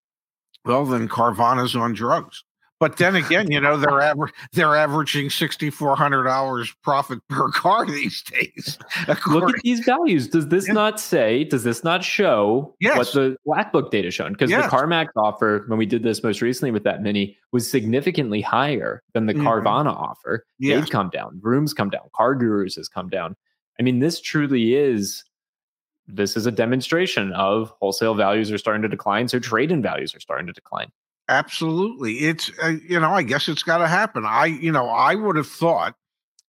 Well, 0.64 0.86
then 0.86 1.10
Carvana's 1.10 1.76
on 1.76 1.92
drugs. 1.92 2.46
But 2.80 2.98
then 2.98 3.16
again, 3.16 3.50
you 3.50 3.60
know 3.60 3.76
they're 3.78 4.02
aver- 4.02 4.32
they're 4.54 4.76
averaging 4.76 5.30
sixty 5.30 5.70
four 5.70 5.96
hundred 5.96 6.24
dollars 6.24 6.74
profit 6.84 7.20
per 7.28 7.50
car 7.54 7.86
these 7.86 8.22
days. 8.24 8.78
Look 9.28 9.50
at 9.50 9.62
these 9.64 9.80
values. 9.80 10.28
Does 10.28 10.48
this 10.50 10.68
yeah. 10.68 10.74
not 10.74 11.00
say? 11.00 11.44
Does 11.44 11.64
this 11.64 11.84
not 11.84 12.04
show 12.04 12.76
yes. 12.80 12.98
what 12.98 13.12
the 13.14 13.38
Black 13.46 13.72
Book 13.72 13.90
data 13.90 14.12
shown? 14.12 14.34
Because 14.34 14.52
yes. 14.52 14.70
the 14.70 14.76
CarMax 14.76 15.08
offer, 15.16 15.66
when 15.68 15.80
we 15.80 15.88
did 15.88 16.04
this 16.04 16.22
most 16.22 16.42
recently 16.42 16.72
with 16.72 16.84
that 16.84 17.02
Mini, 17.02 17.36
was 17.52 17.70
significantly 17.70 18.42
higher 18.42 19.02
than 19.14 19.26
the 19.26 19.34
mm-hmm. 19.34 19.48
Carvana 19.48 19.96
offer. 19.96 20.46
Yes. 20.60 20.82
They've 20.82 20.90
come 20.92 21.10
down. 21.10 21.40
Vroom's 21.42 21.74
come 21.74 21.90
down. 21.90 22.10
CarGurus 22.14 22.76
has 22.76 22.88
come 22.88 23.10
down. 23.10 23.36
I 23.80 23.84
mean, 23.84 24.00
this 24.00 24.22
truly 24.22 24.76
is 24.76 25.24
this 26.08 26.38
is 26.38 26.46
a 26.46 26.52
demonstration 26.52 27.34
of 27.34 27.74
wholesale 27.82 28.16
values 28.16 28.52
are 28.52 28.58
starting 28.58 28.82
to 28.82 28.88
decline. 28.88 29.28
So 29.28 29.40
trade 29.40 29.72
in 29.72 29.82
values 29.82 30.16
are 30.16 30.20
starting 30.20 30.48
to 30.48 30.54
decline. 30.54 30.92
Absolutely. 31.30 32.20
It's, 32.20 32.52
uh, 32.64 32.76
you 32.88 33.00
know, 33.00 33.12
I 33.12 33.24
guess 33.24 33.50
it's 33.50 33.64
got 33.64 33.80
to 33.80 33.88
happen. 33.88 34.24
I, 34.26 34.46
you 34.46 34.72
know, 34.72 34.88
I 34.90 35.16
would 35.16 35.36
have 35.36 35.48
thought, 35.48 35.96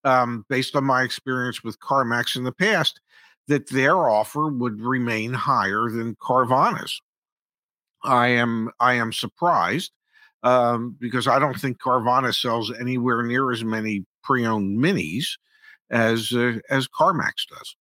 um, 0.05 0.45
based 0.49 0.77
on 0.77 0.85
my 0.85 1.03
experience 1.03 1.65
with 1.65 1.81
CarMax 1.81 2.37
in 2.37 2.45
the 2.45 2.53
past, 2.53 3.01
that 3.49 3.69
their 3.71 3.97
offer 3.97 4.49
would 4.49 4.81
remain 4.81 5.33
higher 5.33 5.91
than 5.91 6.15
Carvana's. 6.17 7.01
I 8.05 8.29
am, 8.29 8.71
I 8.79 8.95
am 8.95 9.13
surprised 9.13 9.91
um, 10.43 10.97
because 11.01 11.27
I 11.27 11.39
don't 11.39 11.59
think 11.59 11.81
Carvana 11.81 12.35
sells 12.35 12.73
anywhere 12.79 13.23
near 13.23 13.51
as 13.51 13.65
many 13.65 14.05
pre-owned 14.23 14.79
minis 14.79 15.27
as 15.91 16.33
uh, 16.33 16.59
as 16.71 16.87
CarMax 16.87 17.49
does. 17.51 17.77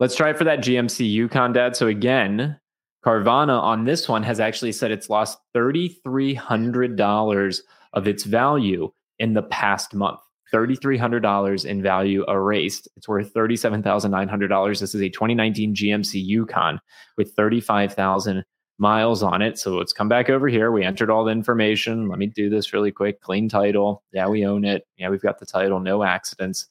Let's 0.00 0.16
try 0.16 0.32
for 0.32 0.44
that 0.44 0.60
GMC 0.60 1.08
Yukon, 1.10 1.52
Dad. 1.52 1.76
So 1.76 1.86
again, 1.86 2.58
Carvana 3.04 3.60
on 3.60 3.84
this 3.84 4.08
one 4.08 4.22
has 4.22 4.40
actually 4.40 4.72
said 4.72 4.90
it's 4.90 5.10
lost 5.10 5.38
$3,300 5.54 7.60
of 7.94 8.06
its 8.06 8.24
value 8.24 8.90
in 9.18 9.34
the 9.34 9.42
past 9.42 9.94
month. 9.94 10.20
$3,300 10.54 11.64
in 11.64 11.82
value 11.82 12.24
erased. 12.28 12.88
It's 12.96 13.08
worth 13.08 13.32
$37,900. 13.34 14.80
This 14.80 14.94
is 14.94 15.00
a 15.00 15.08
2019 15.08 15.74
GMC 15.74 16.24
Yukon 16.24 16.78
with 17.16 17.32
35,000 17.34 18.44
miles 18.78 19.22
on 19.22 19.42
it. 19.42 19.58
So 19.58 19.76
let's 19.76 19.92
come 19.92 20.08
back 20.08 20.28
over 20.28 20.48
here. 20.48 20.70
We 20.70 20.84
entered 20.84 21.10
all 21.10 21.24
the 21.24 21.32
information. 21.32 22.08
Let 22.08 22.18
me 22.18 22.26
do 22.26 22.50
this 22.50 22.72
really 22.72 22.92
quick. 22.92 23.20
Clean 23.20 23.48
title. 23.48 24.02
Yeah, 24.12 24.28
we 24.28 24.44
own 24.44 24.64
it. 24.64 24.86
Yeah, 24.96 25.08
we've 25.08 25.22
got 25.22 25.38
the 25.38 25.46
title. 25.46 25.80
No 25.80 26.02
accidents 26.02 26.66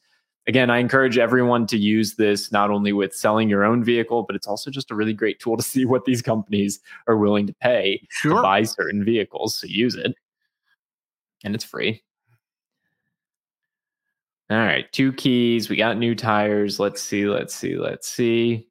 again, 0.48 0.70
I 0.70 0.80
encourage 0.80 1.18
everyone 1.18 1.68
to 1.68 1.78
use 1.78 2.16
this 2.16 2.52
not 2.52 2.70
only 2.70 2.94
with 2.94 3.16
selling 3.16 3.50
your 3.50 3.64
own 3.64 3.84
vehicle, 3.84 4.24
but 4.24 4.36
it's 4.36 4.48
also 4.48 4.72
just 4.72 4.92
a 4.92 4.96
really 4.96 5.14
great 5.14 5.40
tool 5.40 5.58
to 5.58 5.64
see 5.64 5.86
what 5.86 6.06
these 6.06 6.22
companies 6.22 6.80
are 7.08 7.18
willing 7.18 7.48
to 7.48 7.54
pay 7.54 8.06
sure. 8.10 8.36
to 8.36 8.42
buy 8.42 8.64
certain 8.64 9.04
vehicles. 9.04 9.56
So 9.56 9.68
use 9.68 9.96
it. 9.96 10.16
And 11.44 11.56
it's 11.56 11.64
free. 11.64 12.04
All 14.50 14.58
right, 14.58 14.92
two 14.92 15.14
keys. 15.14 15.70
We 15.70 15.78
got 15.78 15.98
new 15.98 16.14
tires. 16.14 16.78
Let's 16.78 17.02
see, 17.02 17.26
let's 17.26 17.56
see, 17.56 17.78
let's 17.78 18.10
see. 18.10 18.68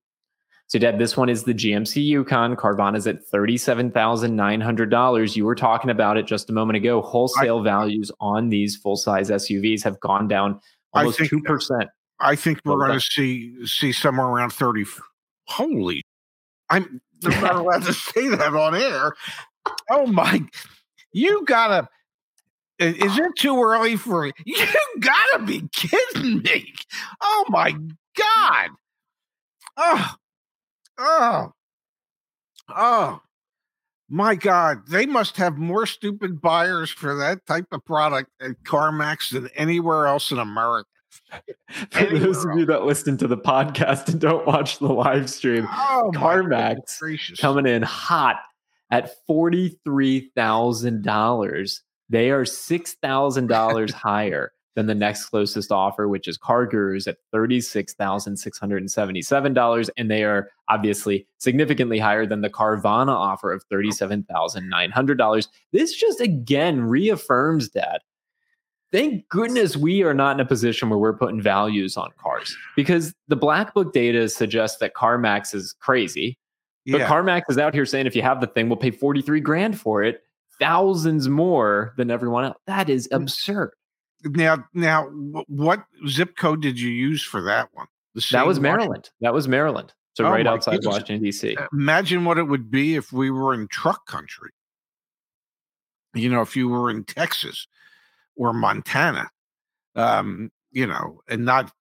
So, 0.67 0.79
Deb, 0.79 0.99
this 0.99 1.17
one 1.17 1.31
is 1.31 1.43
the 1.43 1.55
GMC 1.55 2.05
Yukon. 2.05 2.55
Carvana's 2.55 3.09
at 3.09 3.29
$37,900. 3.29 5.35
You 5.35 5.45
were 5.45 5.57
talking 5.57 5.91
about 5.91 6.17
it 6.17 6.27
just 6.27 6.51
a 6.51 6.53
moment 6.53 6.77
ago. 6.77 7.01
Wholesale 7.01 7.61
I, 7.61 7.65
values 7.65 8.13
on 8.21 8.51
these 8.51 8.77
full 8.77 8.97
size 8.97 9.31
SUVs 9.31 9.83
have 9.83 9.99
gone 9.99 10.29
down 10.29 10.61
almost 10.93 11.19
two 11.19 11.43
percent. 11.43 11.89
I 12.19 12.37
think 12.37 12.61
we're 12.65 12.77
going 12.77 12.99
to 12.99 13.01
see 13.01 13.67
see 13.67 13.93
somewhere 13.93 14.27
around 14.27 14.51
thirty. 14.53 14.85
Holy, 15.47 16.03
I'm 16.69 17.01
not 17.23 17.55
allowed 17.57 17.85
to 17.85 17.93
say 17.93 18.29
that 18.29 18.55
on 18.55 18.75
air. 18.75 19.13
Oh 19.91 20.07
my, 20.07 20.45
you 21.13 21.45
gotta. 21.47 21.89
Is 22.79 23.19
it 23.19 23.37
too 23.37 23.63
early 23.63 23.97
for 23.97 24.27
you? 24.27 24.33
Gotta 25.01 25.45
be 25.45 25.69
kidding 25.73 26.43
me! 26.43 26.73
Oh 27.21 27.45
my 27.51 27.73
god! 28.17 28.71
Oh, 29.77 30.15
oh, 30.99 31.53
oh 32.71 33.21
my 34.11 34.35
God, 34.35 34.89
they 34.89 35.07
must 35.07 35.37
have 35.37 35.57
more 35.57 35.87
stupid 35.87 36.41
buyers 36.41 36.91
for 36.91 37.15
that 37.17 37.47
type 37.47 37.69
of 37.71 37.85
product 37.85 38.33
at 38.41 38.61
CarMax 38.65 39.31
than 39.31 39.49
anywhere 39.55 40.09
else 40.09 40.33
in 40.33 40.39
America. 40.39 40.89
For 41.91 42.07
those 42.07 42.45
of 42.45 42.59
you 42.59 42.67
that 42.67 42.85
listen 42.85 43.17
to 43.19 43.29
the 43.29 43.37
podcast 43.37 44.09
and 44.09 44.21
don't 44.21 44.45
watch 44.47 44.81
the 44.81 44.89
live 44.89 45.31
stream, 45.31 45.69
oh, 45.71 46.11
CarMax 46.15 47.39
coming 47.41 47.67
in 47.67 47.83
hot 47.83 48.41
at 48.91 49.13
$43,000. 49.29 51.81
They 52.09 52.31
are 52.31 52.45
$6,000 52.45 53.91
higher 53.93 54.53
than 54.77 54.87
the 54.87 54.95
next 54.95 55.27
closest 55.27 55.73
offer, 55.73 56.07
which 56.09 56.29
is 56.29 56.39
CarGurus 56.39 57.09
at 57.09 57.17
$36,677. 57.35 59.91
And 59.97 60.11
they 60.11 60.23
are 60.25 60.51
obviously 60.69 61.27
significantly 61.39 61.99
higher 61.99 62.27
than 62.27 62.43
the 62.43 62.51
Carvana 62.51 63.15
offer 63.15 63.53
of 63.53 63.67
$37,900. 63.69 65.49
This 65.73 65.95
just 65.95 66.21
again 66.21 66.83
reaffirms 66.83 67.71
that. 67.71 68.03
Thank 68.93 69.29
goodness 69.29 69.77
we 69.77 70.03
are 70.03 70.15
not 70.15 70.37
in 70.37 70.41
a 70.41 70.45
position 70.45 70.91
where 70.91 70.99
we're 70.99 71.17
putting 71.17 71.41
values 71.41 71.97
on 71.97 72.11
cars 72.21 72.57
because 72.75 73.15
the 73.29 73.37
Black 73.37 73.73
Book 73.73 73.93
data 73.93 74.29
suggests 74.29 74.79
that 74.79 74.95
CarMax 74.95 75.55
is 75.55 75.77
crazy. 75.79 76.37
But 76.87 77.03
yeah. 77.03 77.09
CarMax 77.09 77.43
is 77.51 77.59
out 77.59 77.73
here 77.73 77.87
saying 77.87 78.07
if 78.07 78.17
you 78.17 78.23
have 78.23 78.41
the 78.41 78.49
thing, 78.49 78.69
we'll 78.69 78.79
pay 78.79 78.91
43 78.91 79.39
grand 79.41 79.79
for 79.79 80.03
it, 80.03 80.25
thousands 80.59 81.29
more 81.29 81.95
than 81.97 82.11
everyone 82.11 82.47
else. 82.47 82.57
That 82.67 82.91
is 82.91 83.07
hmm. 83.11 83.23
absurd. 83.23 83.71
Now, 84.25 84.65
now, 84.75 85.07
what 85.49 85.85
zip 86.09 86.37
code 86.37 86.61
did 86.61 86.79
you 86.79 86.91
use 86.91 87.23
for 87.23 87.43
that 87.43 87.69
one? 87.73 87.87
that 88.33 88.47
was 88.47 88.61
Maryland. 88.61 89.11
That 89.21 89.33
was 89.33 89.49
Maryland. 89.49 89.93
So 90.15 90.27
oh 90.27 90.31
right 90.31 90.47
outside 90.47 90.73
goodness. 90.73 90.87
Washington 90.87 91.23
D.C. 91.23 91.57
Imagine 91.73 92.25
what 92.25 92.39
it 92.39 92.45
would 92.45 92.71
be 92.71 92.97
if 92.97 93.13
we 93.13 93.31
were 93.31 93.55
in 93.55 93.69
truck 93.69 94.07
country. 94.07 94.51
You 96.15 96.29
know, 96.29 96.43
if 96.43 96.57
you 96.57 96.69
were 96.69 96.91
in 96.91 97.05
Texas 97.05 97.69
or 98.37 98.53
Montana, 98.53 99.31
um, 99.95 100.51
you 100.73 100.87
know, 100.87 101.21
and 101.29 101.45
not 101.45 101.73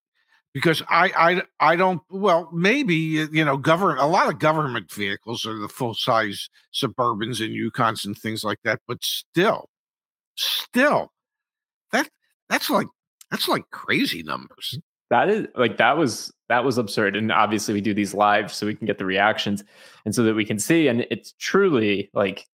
because 0.54 0.84
I 0.90 1.12
I 1.60 1.72
I 1.72 1.76
don't 1.76 2.02
well 2.10 2.50
maybe 2.54 2.96
you 2.96 3.44
know 3.44 3.58
government 3.58 4.00
a 4.00 4.06
lot 4.06 4.30
of 4.30 4.40
government 4.40 4.92
vehicles 4.92 5.46
are 5.46 5.58
the 5.58 5.68
full 5.68 5.96
size 5.96 6.50
Suburbans 6.74 7.44
and 7.44 7.56
Yukons 7.56 8.06
and 8.06 8.18
things 8.18 8.44
like 8.44 8.60
that, 8.64 8.80
but 8.88 9.04
still, 9.04 9.70
still 10.36 11.12
that 11.92 12.10
that's 12.50 12.70
like 12.70 12.88
that's 13.32 13.48
like 13.48 13.70
crazy 13.72 14.24
numbers. 14.24 14.80
That 15.10 15.30
is 15.30 15.48
like 15.56 15.78
that 15.78 15.98
was 15.98 16.32
that 16.50 16.64
was 16.64 16.78
absurd. 16.78 17.16
And 17.16 17.32
obviously 17.32 17.74
we 17.74 17.82
do 17.82 17.94
these 17.94 18.14
live 18.14 18.52
so 18.52 18.66
we 18.66 18.76
can 18.76 18.88
get 18.88 18.98
the 18.98 19.06
reactions 19.06 19.64
and 20.06 20.14
so 20.14 20.24
that 20.24 20.36
we 20.36 20.46
can 20.46 20.60
see. 20.60 20.88
And 20.88 21.06
it's 21.12 21.34
truly 21.40 22.10
like 22.14 22.48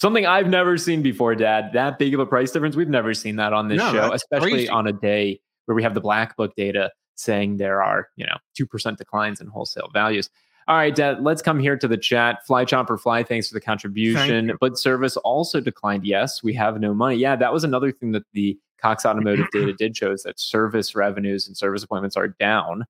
something 0.00 0.26
I've 0.26 0.48
never 0.48 0.76
seen 0.78 1.02
before, 1.02 1.34
Dad. 1.34 1.70
That 1.74 1.98
big 1.98 2.14
of 2.14 2.20
a 2.20 2.26
price 2.26 2.50
difference. 2.50 2.76
We've 2.76 2.88
never 2.88 3.14
seen 3.14 3.36
that 3.36 3.52
on 3.52 3.68
this 3.68 3.78
no, 3.78 3.92
show, 3.92 4.12
especially 4.12 4.50
crazy. 4.50 4.68
on 4.68 4.86
a 4.86 4.92
day 4.92 5.40
where 5.66 5.74
we 5.74 5.82
have 5.82 5.94
the 5.94 6.00
black 6.00 6.36
book 6.36 6.54
data 6.56 6.90
saying 7.14 7.58
there 7.58 7.82
are, 7.82 8.08
you 8.16 8.26
know, 8.26 8.36
2% 8.58 8.96
declines 8.96 9.40
in 9.40 9.46
wholesale 9.46 9.88
values. 9.92 10.28
All 10.68 10.76
right, 10.76 10.94
Dad, 10.94 11.22
let's 11.22 11.42
come 11.42 11.58
here 11.58 11.76
to 11.76 11.88
the 11.88 11.96
chat. 11.96 12.46
Fly 12.46 12.64
Chopper 12.64 12.96
Fly, 12.96 13.24
thanks 13.24 13.48
for 13.48 13.54
the 13.54 13.60
contribution. 13.60 14.52
But 14.60 14.78
service 14.78 15.16
also 15.18 15.60
declined. 15.60 16.06
Yes, 16.06 16.42
we 16.42 16.54
have 16.54 16.80
no 16.80 16.94
money. 16.94 17.16
Yeah, 17.16 17.36
that 17.36 17.52
was 17.52 17.64
another 17.64 17.90
thing 17.90 18.12
that 18.12 18.22
the 18.32 18.56
Cox 18.82 19.06
Automotive 19.06 19.46
data 19.52 19.72
did 19.72 19.96
show 19.96 20.10
is 20.10 20.24
that 20.24 20.38
service 20.38 20.94
revenues 20.94 21.46
and 21.46 21.56
service 21.56 21.82
appointments 21.82 22.16
are 22.16 22.28
down. 22.28 22.84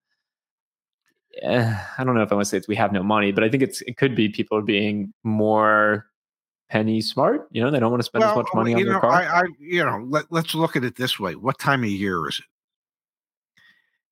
Eh, 1.42 1.76
I 1.98 2.04
don't 2.04 2.14
know 2.14 2.22
if 2.22 2.32
I 2.32 2.34
want 2.34 2.46
to 2.46 2.50
say 2.50 2.56
it's 2.56 2.68
we 2.68 2.76
have 2.76 2.92
no 2.92 3.02
money, 3.02 3.32
but 3.32 3.44
I 3.44 3.48
think 3.48 3.62
it's 3.62 3.82
it 3.82 3.96
could 3.96 4.14
be 4.14 4.28
people 4.28 4.58
are 4.58 4.62
being 4.62 5.12
more 5.22 6.06
penny 6.68 7.00
smart. 7.00 7.48
You 7.50 7.62
know, 7.62 7.70
they 7.70 7.78
don't 7.78 7.90
want 7.90 8.00
to 8.00 8.06
spend 8.06 8.22
well, 8.22 8.32
as 8.32 8.36
much 8.36 8.48
money 8.54 8.74
on 8.74 8.82
their 8.82 8.94
know, 8.94 9.00
car. 9.00 9.10
I, 9.10 9.40
I, 9.40 9.42
you 9.58 9.84
know, 9.84 10.04
let, 10.08 10.26
let's 10.30 10.54
look 10.54 10.76
at 10.76 10.84
it 10.84 10.96
this 10.96 11.18
way: 11.18 11.34
what 11.34 11.58
time 11.58 11.84
of 11.84 11.90
year 11.90 12.28
is 12.28 12.40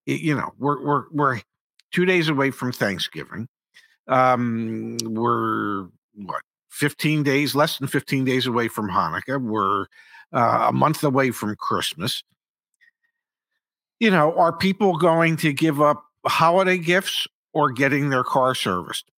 it? 0.07 0.13
it 0.13 0.21
you 0.21 0.35
know, 0.35 0.53
we're 0.59 0.83
we're 0.83 1.05
we're 1.13 1.41
two 1.93 2.07
days 2.07 2.29
away 2.29 2.51
from 2.51 2.73
Thanksgiving. 2.73 3.49
Um, 4.09 4.97
we're 5.05 5.89
what 6.15 6.43
15 6.71 7.23
days, 7.23 7.55
less 7.55 7.79
than 7.79 7.89
15 7.89 8.25
days 8.25 8.47
away 8.47 8.69
from 8.69 8.89
Hanukkah. 8.89 9.41
We're 9.41 9.87
uh, 10.33 10.67
a 10.69 10.73
month 10.73 11.03
away 11.03 11.31
from 11.31 11.57
Christmas. 11.57 12.23
You 13.99 14.11
know, 14.11 14.35
are 14.35 14.57
people 14.57 14.97
going 14.97 15.37
to 15.39 15.53
give 15.53 15.81
up 15.81 16.05
holiday 16.27 16.79
gifts 16.79 17.27
or 17.53 17.71
getting 17.71 18.11
their 18.11 18.25
car 18.25 18.55
serviced? 18.55 19.11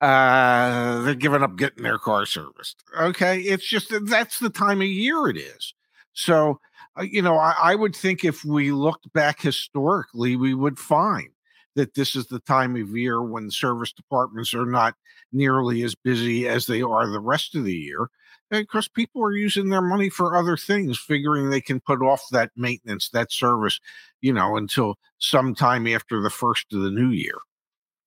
Uh, 0.00 1.02
they're 1.02 1.14
giving 1.14 1.42
up 1.42 1.56
getting 1.56 1.82
their 1.82 1.98
car 1.98 2.24
serviced. 2.24 2.84
Okay. 3.00 3.40
It's 3.40 3.66
just 3.66 3.92
that's 4.06 4.38
the 4.38 4.50
time 4.50 4.80
of 4.80 4.86
year 4.86 5.28
it 5.28 5.36
is. 5.36 5.74
So, 6.12 6.60
uh, 6.98 7.02
you 7.02 7.20
know, 7.20 7.36
I, 7.36 7.54
I 7.60 7.74
would 7.74 7.96
think 7.96 8.24
if 8.24 8.44
we 8.44 8.70
looked 8.70 9.12
back 9.12 9.40
historically, 9.40 10.36
we 10.36 10.54
would 10.54 10.78
find 10.78 11.30
that 11.74 11.94
this 11.94 12.14
is 12.14 12.26
the 12.26 12.40
time 12.40 12.76
of 12.76 12.96
year 12.96 13.22
when 13.22 13.50
service 13.50 13.92
departments 13.92 14.54
are 14.54 14.66
not 14.66 14.94
nearly 15.32 15.82
as 15.82 15.94
busy 15.96 16.48
as 16.48 16.66
they 16.66 16.82
are 16.82 17.08
the 17.08 17.20
rest 17.20 17.54
of 17.54 17.64
the 17.64 17.74
year 17.74 18.08
because 18.50 18.88
people 18.88 19.22
are 19.22 19.32
using 19.32 19.68
their 19.68 19.82
money 19.82 20.08
for 20.08 20.36
other 20.36 20.56
things, 20.56 20.98
figuring 20.98 21.50
they 21.50 21.60
can 21.60 21.80
put 21.80 22.02
off 22.02 22.22
that 22.32 22.50
maintenance, 22.56 23.10
that 23.10 23.32
service, 23.32 23.80
you 24.20 24.32
know, 24.32 24.56
until 24.56 24.96
sometime 25.18 25.86
after 25.86 26.20
the 26.22 26.30
first 26.30 26.72
of 26.72 26.80
the 26.80 26.90
new 26.90 27.10
year. 27.10 27.38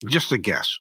Just 0.07 0.31
a 0.31 0.37
guess. 0.37 0.79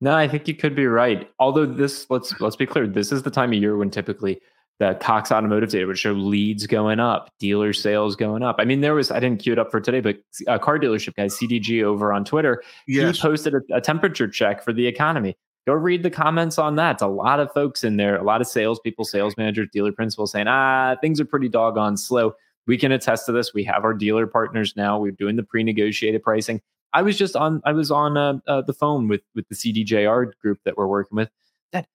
No, 0.00 0.14
I 0.14 0.28
think 0.28 0.48
you 0.48 0.54
could 0.54 0.74
be 0.74 0.86
right. 0.86 1.30
Although 1.38 1.66
this, 1.66 2.06
let's 2.10 2.38
let's 2.40 2.56
be 2.56 2.66
clear, 2.66 2.86
this 2.86 3.12
is 3.12 3.22
the 3.22 3.30
time 3.30 3.52
of 3.52 3.58
year 3.58 3.76
when 3.76 3.90
typically 3.90 4.40
the 4.78 4.94
Cox 4.94 5.30
Automotive 5.30 5.68
data 5.68 5.86
would 5.86 5.98
show 5.98 6.12
leads 6.12 6.66
going 6.66 7.00
up, 7.00 7.30
dealer 7.38 7.74
sales 7.74 8.16
going 8.16 8.42
up. 8.42 8.56
I 8.58 8.64
mean, 8.64 8.80
there 8.80 8.94
was 8.94 9.10
I 9.10 9.20
didn't 9.20 9.42
queue 9.42 9.52
it 9.52 9.58
up 9.58 9.70
for 9.70 9.78
today, 9.78 10.00
but 10.00 10.16
a 10.46 10.58
car 10.58 10.78
dealership 10.78 11.16
guy, 11.16 11.26
CDG, 11.26 11.82
over 11.84 12.14
on 12.14 12.24
Twitter, 12.24 12.62
yes. 12.88 13.16
he 13.16 13.22
posted 13.22 13.54
a, 13.54 13.60
a 13.74 13.80
temperature 13.80 14.26
check 14.26 14.64
for 14.64 14.72
the 14.72 14.86
economy. 14.86 15.36
Go 15.66 15.74
read 15.74 16.02
the 16.02 16.10
comments 16.10 16.58
on 16.58 16.76
that. 16.76 16.92
It's 16.92 17.02
a 17.02 17.06
lot 17.06 17.38
of 17.38 17.52
folks 17.52 17.84
in 17.84 17.96
there, 17.96 18.16
a 18.16 18.24
lot 18.24 18.40
of 18.40 18.46
salespeople, 18.46 19.04
sales 19.04 19.36
managers, 19.36 19.68
dealer 19.72 19.92
principals 19.92 20.32
saying, 20.32 20.48
ah, 20.48 20.96
things 21.00 21.20
are 21.20 21.24
pretty 21.24 21.48
doggone 21.48 21.96
slow. 21.96 22.32
We 22.66 22.78
can 22.78 22.92
attest 22.92 23.26
to 23.26 23.32
this. 23.32 23.52
We 23.52 23.64
have 23.64 23.84
our 23.84 23.94
dealer 23.94 24.26
partners 24.26 24.74
now. 24.76 24.98
We're 24.98 25.12
doing 25.12 25.36
the 25.36 25.42
pre-negotiated 25.42 26.22
pricing. 26.22 26.60
I 26.92 27.02
was 27.02 27.16
just 27.16 27.36
on. 27.36 27.60
I 27.64 27.72
was 27.72 27.90
on 27.90 28.16
uh, 28.16 28.38
uh, 28.46 28.62
the 28.62 28.72
phone 28.72 29.08
with 29.08 29.20
with 29.34 29.48
the 29.48 29.54
CDJR 29.54 30.32
group 30.40 30.58
that 30.64 30.76
we're 30.76 30.86
working 30.88 31.16
with 31.16 31.30
That 31.72 31.86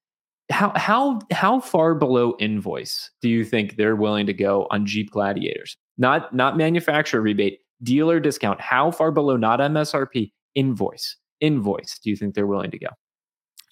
how 0.51 0.71
how 0.75 1.19
how 1.31 1.59
far 1.59 1.95
below 1.95 2.35
invoice 2.39 3.11
do 3.21 3.29
you 3.29 3.43
think 3.43 3.75
they're 3.75 3.95
willing 3.95 4.25
to 4.27 4.33
go 4.33 4.67
on 4.71 4.85
Jeep 4.85 5.11
Gladiators? 5.11 5.75
Not 5.97 6.33
not 6.33 6.57
manufacturer 6.57 7.21
rebate, 7.21 7.59
dealer 7.83 8.19
discount. 8.19 8.61
How 8.61 8.91
far 8.91 9.11
below 9.11 9.37
not 9.37 9.59
MSRP 9.59 10.31
invoice 10.55 11.17
invoice 11.41 11.99
do 11.99 12.09
you 12.09 12.15
think 12.15 12.33
they're 12.33 12.47
willing 12.47 12.71
to 12.71 12.79
go? 12.79 12.87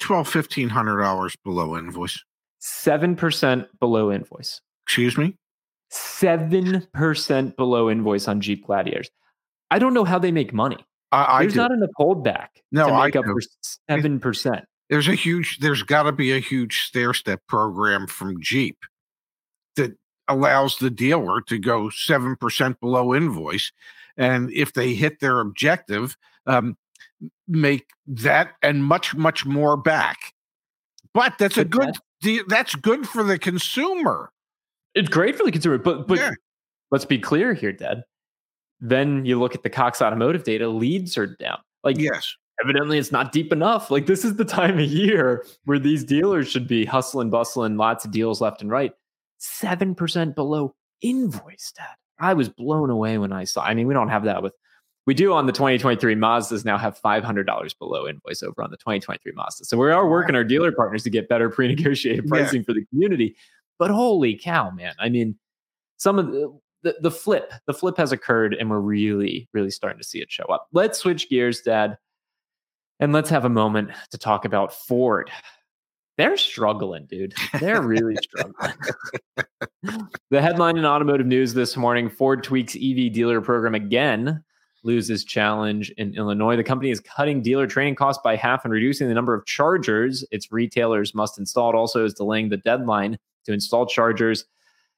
Twelve 0.03 0.27
fifteen 0.27 0.69
hundred 0.69 1.01
dollars 1.01 1.35
below 1.43 1.77
invoice. 1.77 2.21
Seven 2.59 3.15
percent 3.15 3.67
below 3.79 4.11
invoice. 4.11 4.59
Excuse 4.85 5.17
me. 5.17 5.37
Seven 5.89 6.85
percent 6.93 7.55
below 7.55 7.89
invoice 7.89 8.27
on 8.27 8.41
Jeep 8.41 8.65
Gladiators. 8.65 9.09
I 9.71 9.79
don't 9.79 9.93
know 9.93 10.03
how 10.03 10.19
they 10.19 10.31
make 10.31 10.53
money. 10.53 10.77
I, 11.13 11.37
I 11.37 11.39
There's 11.43 11.53
do. 11.53 11.59
not 11.59 11.71
enough 11.71 11.91
holdback 11.97 12.47
no, 12.71 12.87
to 12.87 12.93
make 12.93 13.15
I 13.15 13.19
up 13.19 13.25
do. 13.25 13.33
for 13.33 13.41
seven 13.87 14.19
percent 14.19 14.65
there's 14.89 15.07
a 15.07 15.15
huge 15.15 15.59
there's 15.59 15.83
got 15.83 16.03
to 16.03 16.11
be 16.11 16.31
a 16.31 16.39
huge 16.39 16.81
stair 16.81 17.13
step 17.13 17.41
program 17.47 18.07
from 18.07 18.41
jeep 18.41 18.77
that 19.75 19.91
allows 20.27 20.77
the 20.77 20.89
dealer 20.89 21.41
to 21.41 21.57
go 21.57 21.85
7% 21.85 22.79
below 22.79 23.15
invoice 23.15 23.71
and 24.17 24.51
if 24.51 24.73
they 24.73 24.93
hit 24.93 25.19
their 25.19 25.39
objective 25.39 26.15
um, 26.45 26.77
make 27.47 27.85
that 28.07 28.51
and 28.61 28.83
much 28.83 29.15
much 29.15 29.45
more 29.45 29.75
back 29.77 30.33
but 31.13 31.33
that's 31.37 31.57
a 31.57 31.65
good 31.65 31.95
that's 32.47 32.75
good 32.75 33.07
for 33.07 33.23
the 33.23 33.37
consumer 33.37 34.31
it's 34.95 35.09
great 35.09 35.35
for 35.35 35.43
the 35.43 35.51
consumer 35.51 35.77
but 35.77 36.07
but 36.07 36.17
yeah. 36.17 36.31
let's 36.91 37.05
be 37.05 37.19
clear 37.19 37.53
here 37.53 37.73
dad 37.73 38.03
then 38.79 39.25
you 39.25 39.39
look 39.39 39.55
at 39.55 39.63
the 39.63 39.69
cox 39.69 40.01
automotive 40.01 40.43
data 40.43 40.67
leads 40.67 41.17
are 41.17 41.27
down 41.27 41.59
like 41.83 41.97
yes 41.97 42.35
evidently 42.63 42.97
it's 42.97 43.11
not 43.11 43.31
deep 43.31 43.51
enough. 43.51 43.91
Like 43.91 44.05
this 44.05 44.23
is 44.23 44.35
the 44.35 44.45
time 44.45 44.79
of 44.79 44.85
year 44.85 45.45
where 45.65 45.79
these 45.79 46.03
dealers 46.03 46.47
should 46.49 46.67
be 46.67 46.85
hustling, 46.85 47.29
bustling, 47.29 47.77
lots 47.77 48.05
of 48.05 48.11
deals 48.11 48.41
left 48.41 48.61
and 48.61 48.69
right. 48.69 48.93
Seven 49.39 49.95
percent 49.95 50.35
below 50.35 50.75
invoice 51.01 51.73
dad. 51.75 51.95
I 52.19 52.33
was 52.33 52.49
blown 52.49 52.89
away 52.89 53.17
when 53.17 53.33
I 53.33 53.43
saw. 53.43 53.63
I 53.63 53.73
mean, 53.73 53.87
we 53.87 53.93
don't 53.93 54.09
have 54.09 54.23
that 54.23 54.41
with. 54.41 54.53
We 55.05 55.13
do 55.13 55.33
on 55.33 55.47
the 55.47 55.51
2023 55.51 56.15
Mazdas 56.15 56.63
now 56.63 56.77
have 56.77 56.99
$500 57.01 57.77
below 57.77 58.07
invoice 58.07 58.41
over 58.41 58.63
on 58.63 58.71
the 58.71 58.77
2023 58.77 59.33
Mazda. 59.33 59.65
So 59.65 59.77
we 59.77 59.91
are 59.91 60.07
working 60.07 60.35
our 60.35 60.45
dealer 60.45 60.71
partners 60.71 61.03
to 61.03 61.09
get 61.09 61.27
better 61.27 61.49
pre-negotiated 61.49 62.27
pricing 62.27 62.61
yeah. 62.61 62.65
for 62.65 62.73
the 62.73 62.85
community. 62.85 63.35
But 63.79 63.91
holy 63.91 64.35
cow, 64.35 64.69
man! 64.69 64.93
I 64.99 65.09
mean, 65.09 65.35
some 65.97 66.19
of 66.19 66.31
the, 66.31 66.57
the 66.83 66.95
the 67.01 67.11
flip, 67.11 67.51
the 67.65 67.73
flip 67.73 67.97
has 67.97 68.11
occurred, 68.11 68.53
and 68.53 68.69
we're 68.69 68.79
really, 68.79 69.49
really 69.51 69.71
starting 69.71 69.99
to 69.99 70.07
see 70.07 70.19
it 70.19 70.31
show 70.31 70.45
up. 70.45 70.67
Let's 70.71 70.99
switch 70.99 71.29
gears, 71.29 71.61
Dad. 71.61 71.97
And 72.99 73.11
let's 73.11 73.29
have 73.29 73.43
a 73.43 73.49
moment 73.49 73.91
to 74.11 74.17
talk 74.17 74.45
about 74.45 74.73
Ford. 74.73 75.29
They're 76.17 76.37
struggling, 76.37 77.07
dude. 77.07 77.33
They're 77.59 77.81
really 77.81 78.15
struggling. 78.21 78.73
the 80.29 80.41
headline 80.41 80.77
in 80.77 80.85
automotive 80.85 81.25
news 81.25 81.53
this 81.55 81.75
morning 81.75 82.07
Ford 82.09 82.43
tweaks 82.43 82.75
EV 82.75 83.11
dealer 83.11 83.41
program 83.41 83.73
again, 83.73 84.43
loses 84.83 85.23
challenge 85.23 85.89
in 85.91 86.13
Illinois. 86.15 86.55
The 86.55 86.63
company 86.63 86.91
is 86.91 86.99
cutting 86.99 87.41
dealer 87.41 87.67
training 87.67 87.95
costs 87.95 88.21
by 88.23 88.35
half 88.35 88.63
and 88.65 88.73
reducing 88.73 89.07
the 89.07 89.13
number 89.13 89.33
of 89.33 89.45
chargers 89.45 90.25
its 90.31 90.51
retailers 90.51 91.15
must 91.15 91.39
install. 91.39 91.69
It 91.69 91.75
also 91.75 92.05
is 92.05 92.13
delaying 92.13 92.49
the 92.49 92.57
deadline 92.57 93.17
to 93.45 93.53
install 93.53 93.85
chargers, 93.85 94.45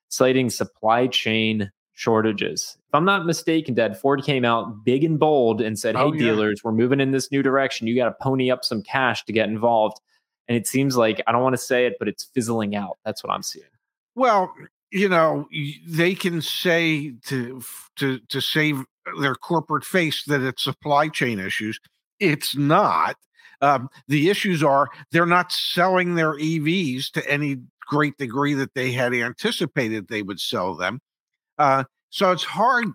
citing 0.09 0.49
supply 0.49 1.07
chain 1.07 1.71
shortages. 1.93 2.77
If 2.87 2.95
I'm 2.95 3.05
not 3.05 3.25
mistaken, 3.25 3.73
Dad, 3.73 3.97
Ford 3.97 4.23
came 4.23 4.45
out 4.45 4.83
big 4.83 5.03
and 5.03 5.17
bold 5.19 5.61
and 5.61 5.79
said, 5.79 5.95
oh, 5.95 6.11
Hey, 6.11 6.17
yeah. 6.17 6.31
dealers, 6.31 6.61
we're 6.63 6.71
moving 6.71 6.99
in 6.99 7.11
this 7.11 7.31
new 7.31 7.41
direction. 7.41 7.87
You 7.87 7.95
got 7.95 8.05
to 8.05 8.15
pony 8.21 8.51
up 8.51 8.65
some 8.65 8.81
cash 8.81 9.23
to 9.25 9.33
get 9.33 9.49
involved. 9.49 9.99
And 10.47 10.57
it 10.57 10.67
seems 10.67 10.95
like, 10.95 11.21
I 11.25 11.31
don't 11.31 11.41
want 11.41 11.53
to 11.53 11.61
say 11.61 11.87
it, 11.87 11.95
but 11.97 12.07
it's 12.07 12.25
fizzling 12.25 12.75
out. 12.75 12.97
That's 13.05 13.23
what 13.23 13.31
I'm 13.33 13.41
seeing. 13.43 13.65
Well, 14.13 14.53
you 14.91 15.09
know, 15.09 15.47
they 15.87 16.15
can 16.15 16.41
say 16.41 17.15
to 17.25 17.61
to 17.97 18.19
to 18.19 18.41
save 18.41 18.83
their 19.19 19.35
corporate 19.35 19.85
face 19.85 20.23
that 20.25 20.41
it's 20.41 20.63
supply 20.63 21.07
chain 21.07 21.39
issues. 21.39 21.79
It's 22.19 22.55
not. 22.55 23.15
Um, 23.61 23.89
the 24.07 24.29
issues 24.29 24.63
are 24.63 24.89
they're 25.11 25.25
not 25.25 25.51
selling 25.51 26.15
their 26.15 26.33
EVs 26.33 27.11
to 27.11 27.29
any 27.29 27.57
great 27.87 28.17
degree 28.17 28.53
that 28.53 28.73
they 28.73 28.91
had 28.91 29.13
anticipated 29.13 30.07
they 30.07 30.21
would 30.21 30.39
sell 30.39 30.75
them. 30.75 30.99
Uh, 31.57 31.85
so 32.09 32.31
it's 32.31 32.43
hard 32.43 32.87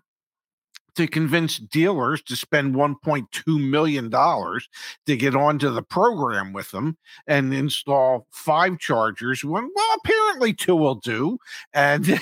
to 0.96 1.06
convince 1.06 1.58
dealers 1.58 2.22
to 2.22 2.36
spend 2.36 2.74
1.2 2.74 3.70
million 3.70 4.10
dollars 4.10 4.68
to 5.06 5.16
get 5.16 5.34
onto 5.34 5.70
the 5.70 5.82
program 5.82 6.52
with 6.52 6.70
them 6.72 6.96
and 7.26 7.54
install 7.54 8.26
five 8.32 8.78
chargers 8.78 9.44
when 9.44 9.70
well 9.74 9.96
apparently 10.04 10.52
two 10.52 10.76
will 10.76 10.96
do 10.96 11.38
and 11.72 12.18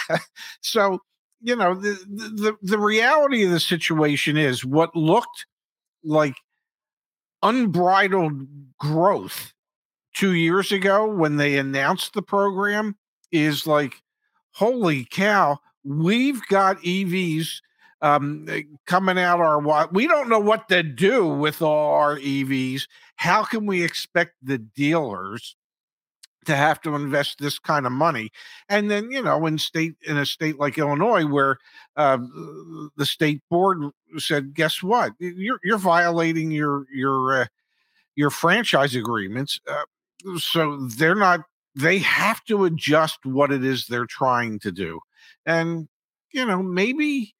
so 0.60 1.00
you 1.44 1.54
know 1.54 1.74
the, 1.74 1.92
the 2.08 2.56
the 2.62 2.78
reality 2.78 3.44
of 3.44 3.50
the 3.50 3.60
situation 3.60 4.36
is 4.36 4.64
what 4.64 4.94
looked 4.96 5.46
like 6.02 6.34
unbridled 7.42 8.46
growth 8.78 9.52
2 10.16 10.32
years 10.32 10.72
ago 10.72 11.06
when 11.06 11.36
they 11.36 11.58
announced 11.58 12.14
the 12.14 12.22
program 12.22 12.96
is 13.30 13.66
like 13.66 14.02
holy 14.52 15.06
cow 15.10 15.58
we've 15.84 16.44
got 16.48 16.78
EVs 16.78 17.60
um, 18.04 18.46
coming 18.86 19.18
out 19.18 19.40
our 19.40 19.88
we 19.88 20.06
don't 20.06 20.28
know 20.28 20.38
what 20.38 20.68
to 20.68 20.82
do 20.82 21.26
with 21.26 21.62
all 21.62 21.94
our 21.94 22.18
EVs. 22.18 22.86
How 23.16 23.44
can 23.44 23.64
we 23.64 23.82
expect 23.82 24.34
the 24.42 24.58
dealers 24.58 25.56
to 26.46 26.56
have 26.56 26.80
to 26.82 26.94
invest 26.94 27.38
this 27.38 27.58
kind 27.58 27.86
of 27.86 27.92
money? 27.92 28.30
And 28.68 28.90
then 28.90 29.10
you 29.10 29.22
know, 29.22 29.46
in 29.46 29.58
state 29.58 29.94
in 30.06 30.16
a 30.16 30.26
state 30.26 30.58
like 30.58 30.78
Illinois, 30.78 31.26
where 31.26 31.58
uh, 31.96 32.18
the 32.96 33.06
state 33.06 33.42
board 33.50 33.78
said, 34.18 34.54
"Guess 34.54 34.82
what? 34.82 35.12
You're 35.18 35.60
you're 35.64 35.78
violating 35.78 36.50
your 36.50 36.86
your 36.92 37.42
uh, 37.42 37.46
your 38.16 38.30
franchise 38.30 38.94
agreements." 38.94 39.60
Uh, 39.68 40.38
so 40.38 40.76
they're 40.96 41.14
not. 41.14 41.40
They 41.74 41.98
have 41.98 42.44
to 42.44 42.64
adjust 42.64 43.18
what 43.24 43.50
it 43.50 43.64
is 43.64 43.86
they're 43.86 44.06
trying 44.06 44.60
to 44.60 44.70
do 44.70 45.00
and 45.46 45.88
you 46.32 46.44
know 46.44 46.62
maybe 46.62 47.33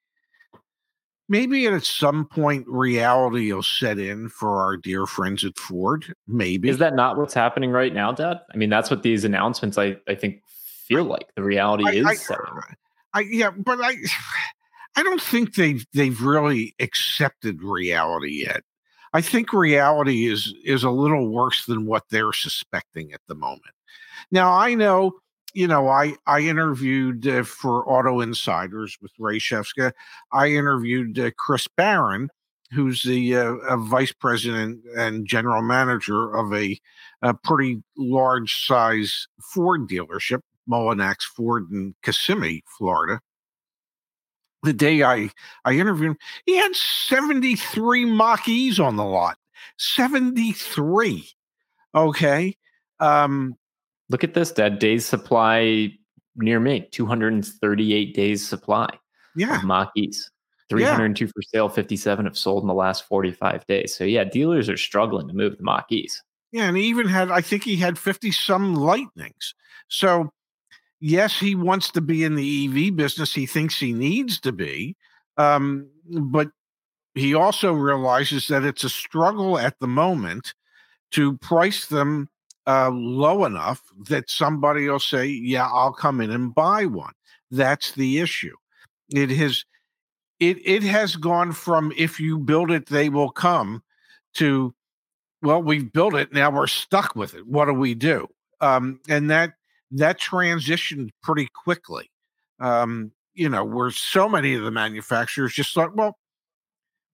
maybe 1.28 1.66
at 1.66 1.84
some 1.84 2.26
point 2.26 2.66
reality 2.68 3.52
will 3.52 3.62
set 3.62 3.98
in 3.98 4.28
for 4.28 4.62
our 4.62 4.76
dear 4.76 5.06
friends 5.06 5.44
at 5.44 5.58
ford 5.58 6.14
maybe. 6.26 6.68
Is 6.68 6.78
that 6.78 6.94
not 6.94 7.16
what's 7.16 7.34
happening 7.34 7.70
right 7.70 7.92
now 7.92 8.12
dad? 8.12 8.40
I 8.52 8.56
mean 8.56 8.70
that's 8.70 8.90
what 8.90 9.02
these 9.02 9.24
announcements 9.24 9.78
i, 9.78 9.96
I 10.08 10.14
think 10.14 10.42
feel 10.86 11.04
like 11.04 11.26
the 11.34 11.42
reality 11.42 11.84
I, 11.86 11.92
is 11.92 12.06
I, 12.06 12.14
setting. 12.14 12.44
I, 13.14 13.20
yeah 13.20 13.50
but 13.50 13.78
i 13.82 13.94
i 14.96 15.02
don't 15.02 15.22
think 15.22 15.54
they've 15.54 15.86
they've 15.94 16.20
really 16.20 16.74
accepted 16.80 17.62
reality 17.62 18.44
yet. 18.44 18.62
I 19.12 19.20
think 19.20 19.52
reality 19.52 20.26
is 20.26 20.52
is 20.64 20.84
a 20.84 20.90
little 20.90 21.30
worse 21.30 21.66
than 21.66 21.86
what 21.86 22.04
they're 22.10 22.32
suspecting 22.32 23.12
at 23.12 23.20
the 23.28 23.34
moment. 23.34 23.62
Now 24.30 24.52
i 24.52 24.74
know 24.74 25.12
you 25.54 25.68
know, 25.68 25.88
I 25.88 26.16
I 26.26 26.40
interviewed 26.40 27.26
uh, 27.26 27.44
for 27.44 27.88
Auto 27.88 28.20
Insiders 28.20 28.98
with 29.00 29.12
Ray 29.18 29.38
Shefska. 29.38 29.92
I 30.32 30.48
interviewed 30.48 31.18
uh, 31.18 31.30
Chris 31.38 31.68
Barron, 31.68 32.28
who's 32.72 33.02
the 33.02 33.36
uh, 33.36 33.76
vice 33.76 34.12
president 34.12 34.84
and 34.96 35.26
general 35.26 35.62
manager 35.62 36.34
of 36.34 36.52
a, 36.52 36.78
a 37.22 37.34
pretty 37.34 37.82
large 37.96 38.66
size 38.66 39.28
Ford 39.40 39.88
dealership, 39.88 40.40
Mullinax 40.68 41.22
Ford 41.22 41.70
in 41.70 41.94
Kissimmee, 42.02 42.64
Florida. 42.76 43.20
The 44.64 44.72
day 44.72 45.02
I 45.02 45.30
I 45.64 45.74
interviewed 45.74 46.12
him, 46.12 46.18
he 46.46 46.56
had 46.56 46.74
seventy 46.74 47.54
three 47.54 48.04
Mach 48.04 48.48
E's 48.48 48.80
on 48.80 48.96
the 48.96 49.04
lot. 49.04 49.38
Seventy 49.78 50.52
three. 50.52 51.28
Okay. 51.94 52.56
Um, 52.98 53.56
Look 54.10 54.24
at 54.24 54.34
this, 54.34 54.52
Dad. 54.52 54.78
Days 54.78 55.06
supply 55.06 55.92
near 56.36 56.60
me, 56.60 56.88
238 56.90 58.14
days 58.14 58.46
supply. 58.46 58.88
Yeah. 59.36 59.60
Mach-E's. 59.64 60.30
302 60.70 61.24
yeah. 61.24 61.30
for 61.30 61.42
sale, 61.42 61.68
57 61.68 62.24
have 62.24 62.38
sold 62.38 62.62
in 62.62 62.68
the 62.68 62.74
last 62.74 63.06
45 63.06 63.66
days. 63.66 63.94
So 63.94 64.04
yeah, 64.04 64.24
dealers 64.24 64.68
are 64.68 64.76
struggling 64.76 65.28
to 65.28 65.34
move 65.34 65.56
the 65.56 65.62
Mach-E's. 65.62 66.22
Yeah, 66.52 66.68
and 66.68 66.76
he 66.76 66.84
even 66.84 67.08
had, 67.08 67.30
I 67.30 67.40
think 67.40 67.64
he 67.64 67.76
had 67.76 67.98
50 67.98 68.30
some 68.30 68.74
lightnings. 68.74 69.54
So, 69.88 70.30
yes, 71.00 71.38
he 71.38 71.54
wants 71.54 71.90
to 71.92 72.00
be 72.00 72.24
in 72.24 72.36
the 72.36 72.66
EV 72.66 72.96
business. 72.96 73.34
He 73.34 73.44
thinks 73.44 73.78
he 73.78 73.92
needs 73.92 74.40
to 74.40 74.52
be. 74.52 74.96
Um, 75.36 75.88
but 76.08 76.48
he 77.14 77.34
also 77.34 77.72
realizes 77.72 78.46
that 78.48 78.64
it's 78.64 78.84
a 78.84 78.88
struggle 78.88 79.58
at 79.58 79.78
the 79.80 79.88
moment 79.88 80.54
to 81.12 81.36
price 81.38 81.86
them 81.86 82.28
uh, 82.66 82.90
low 82.90 83.44
enough 83.44 83.82
that 84.08 84.30
somebody 84.30 84.88
will 84.88 85.00
say, 85.00 85.26
"Yeah, 85.26 85.66
I'll 85.66 85.92
come 85.92 86.20
in 86.20 86.30
and 86.30 86.54
buy 86.54 86.86
one." 86.86 87.12
That's 87.50 87.92
the 87.92 88.18
issue. 88.18 88.56
It 89.10 89.30
has 89.30 89.64
it 90.40 90.58
it 90.64 90.82
has 90.82 91.16
gone 91.16 91.52
from 91.52 91.92
if 91.96 92.18
you 92.18 92.38
build 92.38 92.70
it, 92.70 92.86
they 92.86 93.08
will 93.08 93.30
come 93.30 93.82
to 94.34 94.74
well, 95.44 95.62
we've 95.62 95.92
built 95.92 96.14
it, 96.14 96.32
now 96.32 96.50
we're 96.50 96.66
stuck 96.66 97.14
with 97.14 97.34
it. 97.34 97.46
What 97.46 97.66
do 97.66 97.74
we 97.74 97.94
do? 97.94 98.28
Um, 98.60 99.00
and 99.08 99.30
that 99.30 99.52
that 99.92 100.18
transitioned 100.18 101.10
pretty 101.22 101.48
quickly. 101.54 102.10
Um, 102.60 103.12
you 103.34 103.48
know, 103.48 103.64
where 103.64 103.90
so 103.90 104.28
many 104.28 104.54
of 104.54 104.62
the 104.62 104.70
manufacturers 104.70 105.52
just 105.52 105.74
thought, 105.74 105.94
well, 105.96 106.16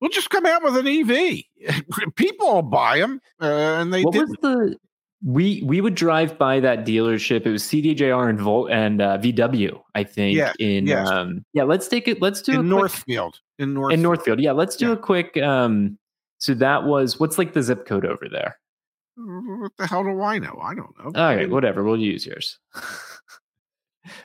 we'll 0.01 0.11
just 0.11 0.31
come 0.31 0.47
out 0.47 0.63
with 0.63 0.77
an 0.77 0.87
EV. 0.87 1.83
People 2.15 2.55
will 2.55 2.63
buy 2.63 2.99
them, 2.99 3.21
uh, 3.41 3.47
and 3.47 3.93
they 3.93 4.03
what 4.03 4.13
did. 4.13 4.29
was 4.29 4.37
the 4.43 4.77
we 5.25 5.63
we 5.67 5.81
would 5.81 5.95
drive 5.95 6.39
by 6.39 6.61
that 6.61 6.87
dealership. 6.87 7.45
It 7.47 7.51
was 7.51 7.63
CDJR 7.63 8.29
and 8.31 8.41
Volt 8.41 8.71
and 8.71 9.03
uh, 9.03 9.19
VW, 9.19 9.81
I 9.95 10.05
think. 10.05 10.37
Yeah, 10.37 10.53
in 10.59 10.87
yes. 10.87 11.09
um, 11.09 11.45
yeah, 11.53 11.65
let's 11.65 11.89
take 11.89 12.09
it. 12.09 12.23
Let's 12.23 12.41
do 12.43 12.53
in 12.53 12.59
a 12.59 12.61
quick- 12.61 12.71
Northfield. 12.71 13.39
In 13.59 13.75
Northfield. 13.75 13.93
in 13.93 14.03
Northfield. 14.03 14.41
Yeah, 14.41 14.53
let's 14.53 14.77
do 14.77 14.87
Yeah. 14.89 14.93
a 14.93 14.97
quick. 14.97 15.37
Um, 15.37 15.99
so 16.39 16.55
that 16.55 16.85
was 16.85 17.21
what's 17.21 17.37
like 17.37 17.53
the 17.53 17.63
zip 17.63 17.87
code 17.87 18.07
over 18.07 18.27
there? 18.31 18.57
What 19.17 19.73
the 19.77 19.87
hell 19.87 20.03
do 20.05 20.23
I 20.23 20.39
know? 20.39 20.59
I 20.63 20.75
don't 20.75 20.95
know. 20.99 21.11
Okay, 21.21 21.45
whatever. 21.47 21.85
We'll 21.85 21.99
use 21.99 22.25
yours. 22.25 22.59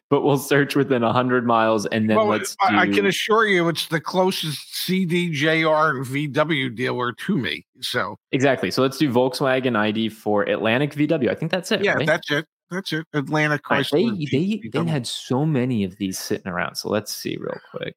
but 0.09 0.21
we'll 0.21 0.37
search 0.37 0.75
within 0.75 1.01
hundred 1.01 1.45
miles, 1.45 1.85
and 1.87 2.09
then 2.09 2.17
well, 2.17 2.27
let's. 2.27 2.55
Do, 2.55 2.75
I, 2.75 2.87
can 2.87 3.05
assure 3.05 3.47
you, 3.47 3.67
it's 3.69 3.87
the 3.87 4.01
closest 4.01 4.73
CDJR 4.87 5.97
and 5.97 6.05
VW 6.05 6.75
dealer 6.75 7.13
to 7.13 7.37
me. 7.37 7.65
So 7.81 8.17
exactly. 8.31 8.71
So 8.71 8.81
let's 8.81 8.97
do 8.97 9.11
Volkswagen 9.11 9.77
ID.4 9.77 10.51
Atlantic 10.51 10.93
VW. 10.93 11.29
I 11.29 11.35
think 11.35 11.51
that's 11.51 11.71
it. 11.71 11.83
yeah, 11.83 11.93
right? 11.93 12.05
that's 12.05 12.31
it. 12.31 12.45
That's 12.71 12.93
it. 12.93 13.05
Atlantic 13.13 13.69
right, 13.69 13.85
They 13.91 14.09
they 14.31 14.61
they 14.71 14.85
had 14.85 15.05
so 15.05 15.45
many 15.45 15.83
of 15.83 15.97
these 15.97 16.17
sitting 16.17 16.47
around. 16.47 16.75
So 16.75 16.89
let's 16.89 17.13
see 17.13 17.37
real 17.37 17.59
quick. 17.71 17.95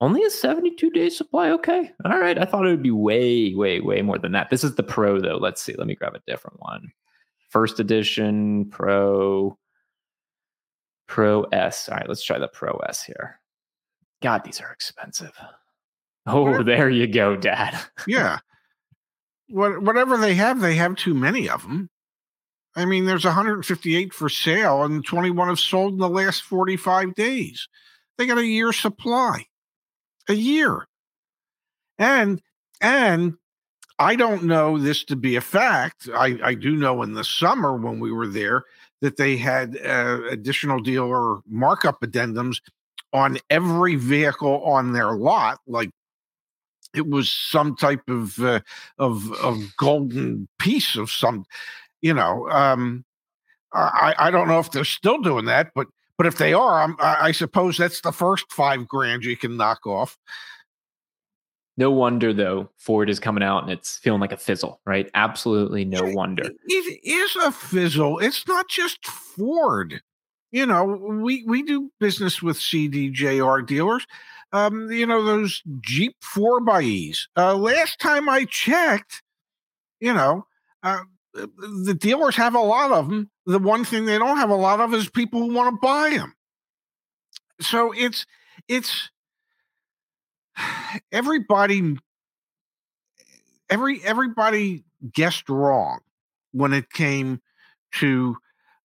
Only 0.00 0.22
a 0.24 0.30
72 0.30 0.90
day 0.90 1.10
supply. 1.10 1.50
Okay. 1.50 1.90
All 2.06 2.18
right. 2.18 2.38
I 2.38 2.44
thought 2.44 2.66
it 2.66 2.70
would 2.70 2.82
be 2.82 2.90
way, 2.90 3.54
way, 3.54 3.80
way 3.80 4.00
more 4.00 4.18
than 4.18 4.32
that. 4.32 4.48
This 4.48 4.64
is 4.64 4.74
the 4.74 4.82
Pro, 4.82 5.20
though. 5.20 5.36
Let's 5.36 5.60
see. 5.60 5.74
Let 5.76 5.86
me 5.86 5.94
grab 5.94 6.14
a 6.14 6.22
different 6.26 6.58
one. 6.60 6.90
First 7.50 7.80
edition 7.80 8.70
Pro, 8.70 9.58
Pro 11.10 11.42
S. 11.42 11.88
All 11.88 11.96
right. 11.96 12.08
Let's 12.08 12.22
try 12.22 12.38
the 12.38 12.46
Pro 12.48 12.72
S 12.88 13.02
here. 13.02 13.40
God, 14.22 14.44
these 14.44 14.60
are 14.60 14.70
expensive. 14.72 15.32
Oh, 16.26 16.42
Whatever. 16.42 16.64
there 16.64 16.90
you 16.90 17.06
go, 17.08 17.36
Dad. 17.36 17.78
yeah. 18.06 18.38
What, 19.52 19.82
whatever 19.82 20.16
they 20.16 20.34
have, 20.34 20.60
they 20.60 20.76
have 20.76 20.94
too 20.94 21.12
many 21.12 21.48
of 21.48 21.62
them. 21.62 21.90
I 22.76 22.84
mean, 22.84 23.04
there's 23.04 23.24
158 23.24 24.14
for 24.14 24.28
sale, 24.28 24.84
and 24.84 25.04
21 25.04 25.48
have 25.48 25.58
sold 25.58 25.94
in 25.94 25.98
the 25.98 26.08
last 26.08 26.42
45 26.42 27.16
days. 27.16 27.66
They 28.16 28.26
got 28.26 28.38
a 28.38 28.46
year 28.46 28.72
supply, 28.72 29.46
a 30.28 30.34
year, 30.34 30.86
and 31.98 32.40
and 32.80 33.34
I 33.98 34.14
don't 34.14 34.44
know 34.44 34.78
this 34.78 35.02
to 35.06 35.16
be 35.16 35.34
a 35.34 35.40
fact. 35.40 36.08
I 36.14 36.38
I 36.44 36.54
do 36.54 36.76
know 36.76 37.02
in 37.02 37.14
the 37.14 37.24
summer 37.24 37.76
when 37.76 37.98
we 37.98 38.12
were 38.12 38.28
there 38.28 38.62
that 39.00 39.16
they 39.16 39.36
had 39.36 39.78
uh, 39.84 40.20
additional 40.30 40.80
dealer 40.80 41.38
markup 41.46 42.00
addendums 42.02 42.60
on 43.12 43.38
every 43.48 43.96
vehicle 43.96 44.62
on 44.64 44.92
their 44.92 45.12
lot, 45.12 45.58
like 45.66 45.90
it 46.94 47.08
was 47.08 47.30
some 47.30 47.76
type 47.76 48.08
of 48.08 48.38
uh, 48.40 48.60
of 48.98 49.32
of 49.34 49.76
golden 49.76 50.48
piece 50.58 50.96
of 50.96 51.10
some 51.10 51.44
you 52.00 52.12
know 52.14 52.48
um 52.50 53.04
i 53.72 54.14
i 54.18 54.30
don't 54.30 54.48
know 54.48 54.58
if 54.58 54.70
they're 54.70 54.84
still 54.84 55.20
doing 55.20 55.44
that 55.44 55.70
but 55.74 55.86
but 56.16 56.26
if 56.26 56.38
they 56.38 56.52
are 56.52 56.82
I'm, 56.82 56.96
i 56.98 57.28
I 57.28 57.32
suppose 57.32 57.76
that's 57.76 58.00
the 58.00 58.12
first 58.12 58.50
five 58.52 58.88
grand 58.88 59.24
you 59.24 59.36
can 59.36 59.56
knock 59.56 59.86
off 59.86 60.18
No 61.80 61.90
wonder, 61.90 62.34
though, 62.34 62.68
Ford 62.76 63.08
is 63.08 63.18
coming 63.18 63.42
out 63.42 63.62
and 63.62 63.72
it's 63.72 63.96
feeling 63.96 64.20
like 64.20 64.32
a 64.32 64.36
fizzle, 64.36 64.82
right? 64.84 65.10
Absolutely 65.14 65.86
no 65.86 66.02
wonder. 66.04 66.42
It- 66.44 66.56
it 66.66 67.00
is 67.08 67.36
a 67.36 67.50
fizzle. 67.50 68.18
It's 68.18 68.46
not 68.46 68.68
just 68.68 69.04
ford. 69.06 70.02
You 70.52 70.66
know 70.66 70.84
we 70.84 71.42
we 71.46 71.62
do 71.62 71.90
business 71.98 72.42
with 72.42 72.58
cdjr 72.58 73.66
dealers. 73.66 74.06
Um 74.52 74.90
you 74.92 75.06
know 75.06 75.24
those 75.24 75.62
jeep 75.80 76.16
4xe's 76.34 77.28
uh 77.36 77.54
last 77.54 77.98
time 78.00 78.28
i 78.28 78.44
checked 78.46 79.22
you 80.00 80.12
know 80.12 80.44
uh, 80.82 81.02
the 81.34 81.94
dealers 81.94 82.34
have 82.34 82.56
a 82.56 82.60
lot 82.60 82.90
of 82.90 83.08
them 83.08 83.30
the 83.46 83.60
one 83.60 83.84
thing 83.84 84.04
they 84.06 84.18
don't 84.18 84.38
have 84.38 84.50
a 84.50 84.54
lot 84.56 84.80
of 84.80 84.92
is 84.92 85.08
people 85.08 85.40
who 85.40 85.54
want 85.54 85.72
to 85.72 85.78
buy 85.80 86.10
them 86.10 86.34
so 87.60 87.92
it's 87.92 88.26
it's 88.66 89.08
everybody 91.12 91.96
every 93.68 94.00
everybody 94.04 94.84
guessed 95.12 95.48
wrong 95.48 96.00
when 96.52 96.72
it 96.72 96.90
came 96.90 97.40
to 97.92 98.36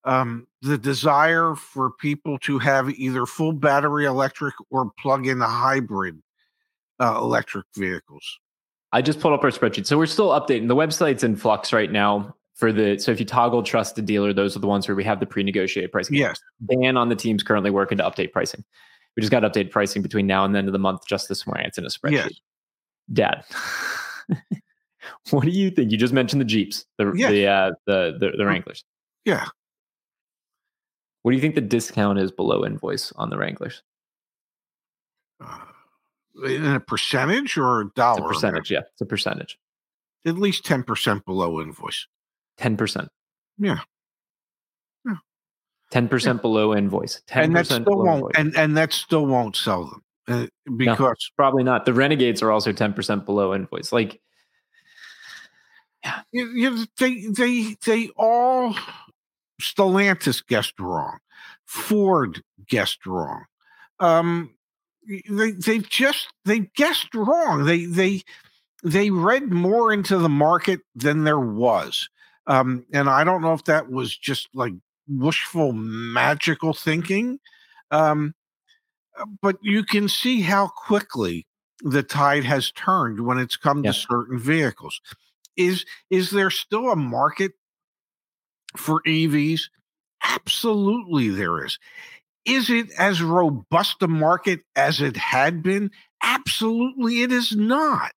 um, 0.03 0.47
the 0.61 0.77
desire 0.77 1.55
for 1.55 1.91
people 1.91 2.37
to 2.39 2.59
have 2.59 2.89
either 2.91 3.25
full 3.25 3.53
battery 3.53 4.05
electric 4.05 4.53
or 4.69 4.91
plug-in 4.99 5.41
hybrid 5.41 6.21
uh, 6.99 7.17
electric 7.17 7.65
vehicles. 7.75 8.39
I 8.91 9.01
just 9.01 9.19
pulled 9.19 9.33
up 9.33 9.43
our 9.43 9.49
spreadsheet. 9.49 9.87
So 9.87 9.97
we're 9.97 10.05
still 10.05 10.29
updating. 10.29 10.67
The 10.67 10.75
website's 10.75 11.23
in 11.23 11.35
flux 11.35 11.73
right 11.73 11.91
now 11.91 12.35
for 12.53 12.71
the 12.71 12.97
so 12.99 13.11
if 13.11 13.19
you 13.19 13.25
toggle 13.25 13.63
trusted 13.63 14.05
dealer, 14.05 14.31
those 14.31 14.55
are 14.55 14.59
the 14.59 14.67
ones 14.67 14.87
where 14.87 14.95
we 14.95 15.03
have 15.03 15.19
the 15.19 15.25
pre-negotiated 15.25 15.91
pricing. 15.91 16.15
Yes, 16.15 16.39
Dan 16.65 16.95
on 16.97 17.09
the 17.09 17.15
team's 17.15 17.43
currently 17.43 17.71
working 17.71 17.97
to 17.97 18.03
update 18.03 18.31
pricing. 18.31 18.63
We 19.15 19.21
just 19.21 19.31
got 19.31 19.43
updated 19.43 19.71
pricing 19.71 20.01
between 20.01 20.27
now 20.27 20.43
and 20.45 20.53
the 20.53 20.59
end 20.59 20.67
of 20.67 20.73
the 20.73 20.79
month 20.79 21.01
just 21.07 21.29
this 21.29 21.47
morning. 21.47 21.65
It's 21.65 21.77
in 21.77 21.85
a 21.85 21.89
spreadsheet. 21.89 22.11
Yes. 22.11 22.33
Dad. 23.13 23.43
what 25.31 25.43
do 25.43 25.49
you 25.51 25.71
think? 25.71 25.91
You 25.91 25.97
just 25.97 26.13
mentioned 26.13 26.41
the 26.41 26.45
Jeeps, 26.45 26.85
the 26.97 27.13
Yes. 27.15 27.31
the, 27.31 27.47
uh, 27.47 27.71
the 27.87 28.17
the 28.19 28.31
the 28.37 28.45
Wranglers. 28.45 28.83
yeah. 29.23 29.45
What 31.21 31.31
do 31.31 31.35
you 31.37 31.41
think 31.41 31.55
the 31.55 31.61
discount 31.61 32.19
is 32.19 32.31
below 32.31 32.65
invoice 32.65 33.11
on 33.13 33.29
the 33.31 33.37
Wranglers? 33.37 33.81
Uh, 35.43 35.57
in 36.45 36.65
a 36.65 36.79
percentage 36.79 37.57
or 37.57 37.81
a 37.81 37.85
It's 37.85 37.93
dollar? 37.95 38.25
a 38.25 38.27
percentage, 38.27 38.69
yeah. 38.69 38.81
It's 38.91 39.01
a 39.01 39.05
percentage. 39.05 39.57
At 40.25 40.35
least 40.37 40.65
ten 40.65 40.83
percent 40.83 41.25
below 41.25 41.61
invoice. 41.61 42.07
Ten 42.57 42.75
percent. 42.77 43.09
Yeah. 43.57 43.79
Yeah. 43.79 43.79
Ten 45.91 46.07
percent 46.07 46.41
below 46.41 46.75
invoice. 46.75 47.21
Ten 47.27 47.45
and 47.45 47.55
that 47.55 47.67
still 47.67 47.83
won't. 47.85 48.17
invoice. 48.17 48.33
And 48.35 48.57
and 48.57 48.77
that 48.77 48.93
still 48.93 49.25
won't 49.25 49.55
sell 49.55 49.85
them 49.85 50.03
uh, 50.27 50.47
because 50.77 51.31
Probably 51.37 51.63
not. 51.63 51.85
The 51.85 51.93
Renegades 51.93 52.41
are 52.41 52.51
also 52.51 52.71
ten 52.71 52.93
percent 52.93 53.25
below 53.25 53.53
invoice. 53.53 53.91
Like 53.91 54.19
you, 56.31 56.47
you, 56.49 56.85
they 56.97 57.25
they 57.27 57.75
they 57.85 58.09
all 58.17 58.75
Stellantis 59.61 60.45
guessed 60.45 60.79
wrong, 60.79 61.17
Ford 61.65 62.43
guessed 62.67 63.05
wrong. 63.05 63.45
Um, 63.99 64.51
they 65.29 65.51
they 65.51 65.79
just 65.79 66.29
they 66.45 66.59
guessed 66.75 67.13
wrong. 67.13 67.65
They 67.65 67.85
they 67.85 68.23
they 68.83 69.09
read 69.09 69.51
more 69.51 69.93
into 69.93 70.17
the 70.17 70.29
market 70.29 70.81
than 70.95 71.23
there 71.23 71.39
was. 71.39 72.09
Um, 72.47 72.85
and 72.93 73.09
I 73.09 73.23
don't 73.23 73.41
know 73.41 73.53
if 73.53 73.63
that 73.63 73.89
was 73.89 74.15
just 74.15 74.49
like 74.53 74.73
wishful 75.07 75.73
magical 75.73 76.73
thinking. 76.73 77.39
Um, 77.91 78.33
but 79.41 79.57
you 79.61 79.83
can 79.83 80.09
see 80.09 80.41
how 80.41 80.67
quickly 80.67 81.45
the 81.81 82.03
tide 82.03 82.43
has 82.43 82.71
turned 82.71 83.25
when 83.25 83.37
it's 83.37 83.57
come 83.57 83.83
Yeah. 83.83 83.91
to 83.91 83.97
certain 83.97 84.39
vehicles. 84.39 84.99
Is 85.55 85.85
is 86.09 86.31
there 86.31 86.49
still 86.49 86.89
a 86.91 86.95
market 86.95 87.53
for 88.75 89.01
EVs? 89.03 89.61
Absolutely, 90.23 91.29
there 91.29 91.63
is. 91.63 91.79
Is 92.45 92.69
it 92.69 92.91
as 92.97 93.21
robust 93.21 94.01
a 94.01 94.07
market 94.07 94.61
as 94.75 95.01
it 95.01 95.15
had 95.17 95.63
been? 95.63 95.91
Absolutely, 96.21 97.21
it 97.21 97.31
is 97.31 97.55
not. 97.55 98.11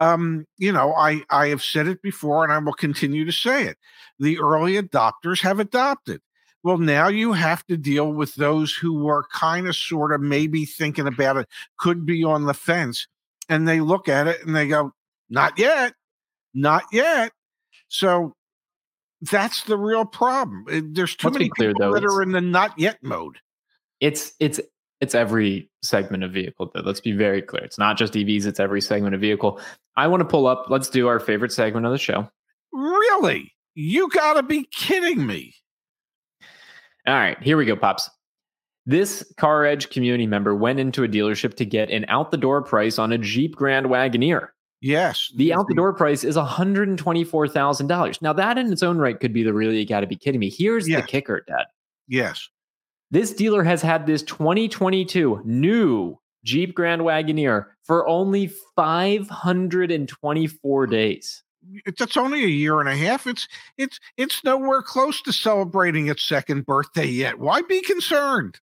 Um, 0.00 0.46
you 0.58 0.72
know, 0.72 0.92
I 0.94 1.22
I 1.30 1.48
have 1.48 1.62
said 1.62 1.86
it 1.86 2.02
before, 2.02 2.44
and 2.44 2.52
I 2.52 2.58
will 2.58 2.74
continue 2.74 3.24
to 3.24 3.32
say 3.32 3.64
it. 3.64 3.78
The 4.18 4.38
early 4.38 4.74
adopters 4.74 5.42
have 5.42 5.60
adopted. 5.60 6.20
Well, 6.62 6.78
now 6.78 7.08
you 7.08 7.32
have 7.32 7.64
to 7.66 7.76
deal 7.76 8.12
with 8.12 8.34
those 8.36 8.72
who 8.74 9.06
are 9.08 9.24
kind 9.32 9.68
of, 9.68 9.76
sort 9.76 10.12
of, 10.12 10.20
maybe 10.20 10.64
thinking 10.64 11.06
about 11.06 11.36
it, 11.36 11.48
could 11.78 12.06
be 12.06 12.24
on 12.24 12.46
the 12.46 12.54
fence, 12.54 13.06
and 13.48 13.68
they 13.68 13.80
look 13.80 14.08
at 14.08 14.26
it 14.26 14.44
and 14.46 14.56
they 14.56 14.66
go, 14.68 14.92
"Not 15.28 15.58
yet, 15.58 15.94
not 16.54 16.84
yet." 16.92 17.32
So 17.88 18.34
That's 19.30 19.62
the 19.64 19.78
real 19.78 20.04
problem. 20.04 20.66
Uh, 20.70 20.80
There's 20.84 21.16
too 21.16 21.28
Let's 21.28 21.38
many 21.38 21.48
clear, 21.48 21.70
people 21.70 21.92
though, 21.92 21.94
that 21.94 22.04
are 22.04 22.22
in 22.22 22.32
the 22.32 22.40
not 22.42 22.78
yet 22.78 22.98
mode. 23.02 23.38
It's 24.00 24.32
it's 24.38 24.60
it's 25.00 25.14
every 25.14 25.70
segment 25.82 26.24
of 26.24 26.32
vehicle 26.32 26.70
though. 26.74 26.82
Let's 26.82 27.00
be 27.00 27.12
very 27.12 27.40
clear. 27.40 27.64
It's 27.64 27.78
not 27.78 27.96
just 27.96 28.12
EVs, 28.14 28.44
it's 28.44 28.60
every 28.60 28.82
segment 28.82 29.14
of 29.14 29.20
vehicle. 29.22 29.60
I 29.96 30.08
want 30.08 30.20
to 30.20 30.24
pull 30.26 30.46
up, 30.46 30.66
let's 30.68 30.90
do 30.90 31.08
our 31.08 31.20
favorite 31.20 31.52
segment 31.52 31.86
of 31.86 31.92
the 31.92 31.98
show. 31.98 32.28
Really? 32.72 33.53
You 33.74 34.08
got 34.10 34.34
to 34.34 34.42
be 34.42 34.68
kidding 34.72 35.26
me. 35.26 35.54
All 37.06 37.14
right, 37.14 37.40
here 37.42 37.56
we 37.56 37.64
go, 37.66 37.76
Pops. 37.76 38.10
This 38.86 39.24
Car 39.38 39.64
Edge 39.64 39.88
community 39.90 40.26
member 40.26 40.54
went 40.54 40.78
into 40.78 41.04
a 41.04 41.08
dealership 41.08 41.54
to 41.56 41.64
get 41.64 41.90
an 41.90 42.04
out 42.08 42.30
the 42.30 42.36
door 42.36 42.60
price 42.62 42.98
on 42.98 43.12
a 43.12 43.18
Jeep 43.18 43.56
Grand 43.56 43.86
Wagoneer. 43.86 44.48
Yes. 44.80 45.30
The 45.36 45.54
out 45.54 45.66
the 45.68 45.74
door 45.74 45.94
price 45.94 46.24
is 46.24 46.36
$124,000. 46.36 48.22
Now, 48.22 48.32
that 48.34 48.58
in 48.58 48.70
its 48.72 48.82
own 48.82 48.98
right 48.98 49.18
could 49.18 49.32
be 49.32 49.42
the 49.42 49.54
really, 49.54 49.78
you 49.78 49.86
got 49.86 50.00
to 50.00 50.06
be 50.06 50.16
kidding 50.16 50.40
me. 50.40 50.50
Here's 50.50 50.86
Yeah. 50.88 51.00
the 51.00 51.06
kicker, 51.06 51.42
Dad. 51.48 51.64
Yes. 52.06 52.46
This 53.10 53.32
dealer 53.32 53.62
has 53.64 53.80
had 53.80 54.06
this 54.06 54.22
2022 54.24 55.40
new 55.44 56.18
Jeep 56.44 56.74
Grand 56.74 57.00
Wagoneer 57.02 57.66
for 57.84 58.06
only 58.06 58.48
524 58.76 60.86
days. 60.86 61.42
It's, 61.86 62.00
it's 62.00 62.16
only 62.16 62.44
a 62.44 62.48
year 62.48 62.80
and 62.80 62.88
a 62.88 62.96
half. 62.96 63.26
It's 63.26 63.48
it's 63.78 63.98
it's 64.16 64.42
nowhere 64.44 64.82
close 64.82 65.20
to 65.22 65.32
celebrating 65.32 66.08
its 66.08 66.22
second 66.24 66.66
birthday 66.66 67.06
yet. 67.06 67.38
Why 67.38 67.62
be 67.62 67.80
concerned? 67.82 68.58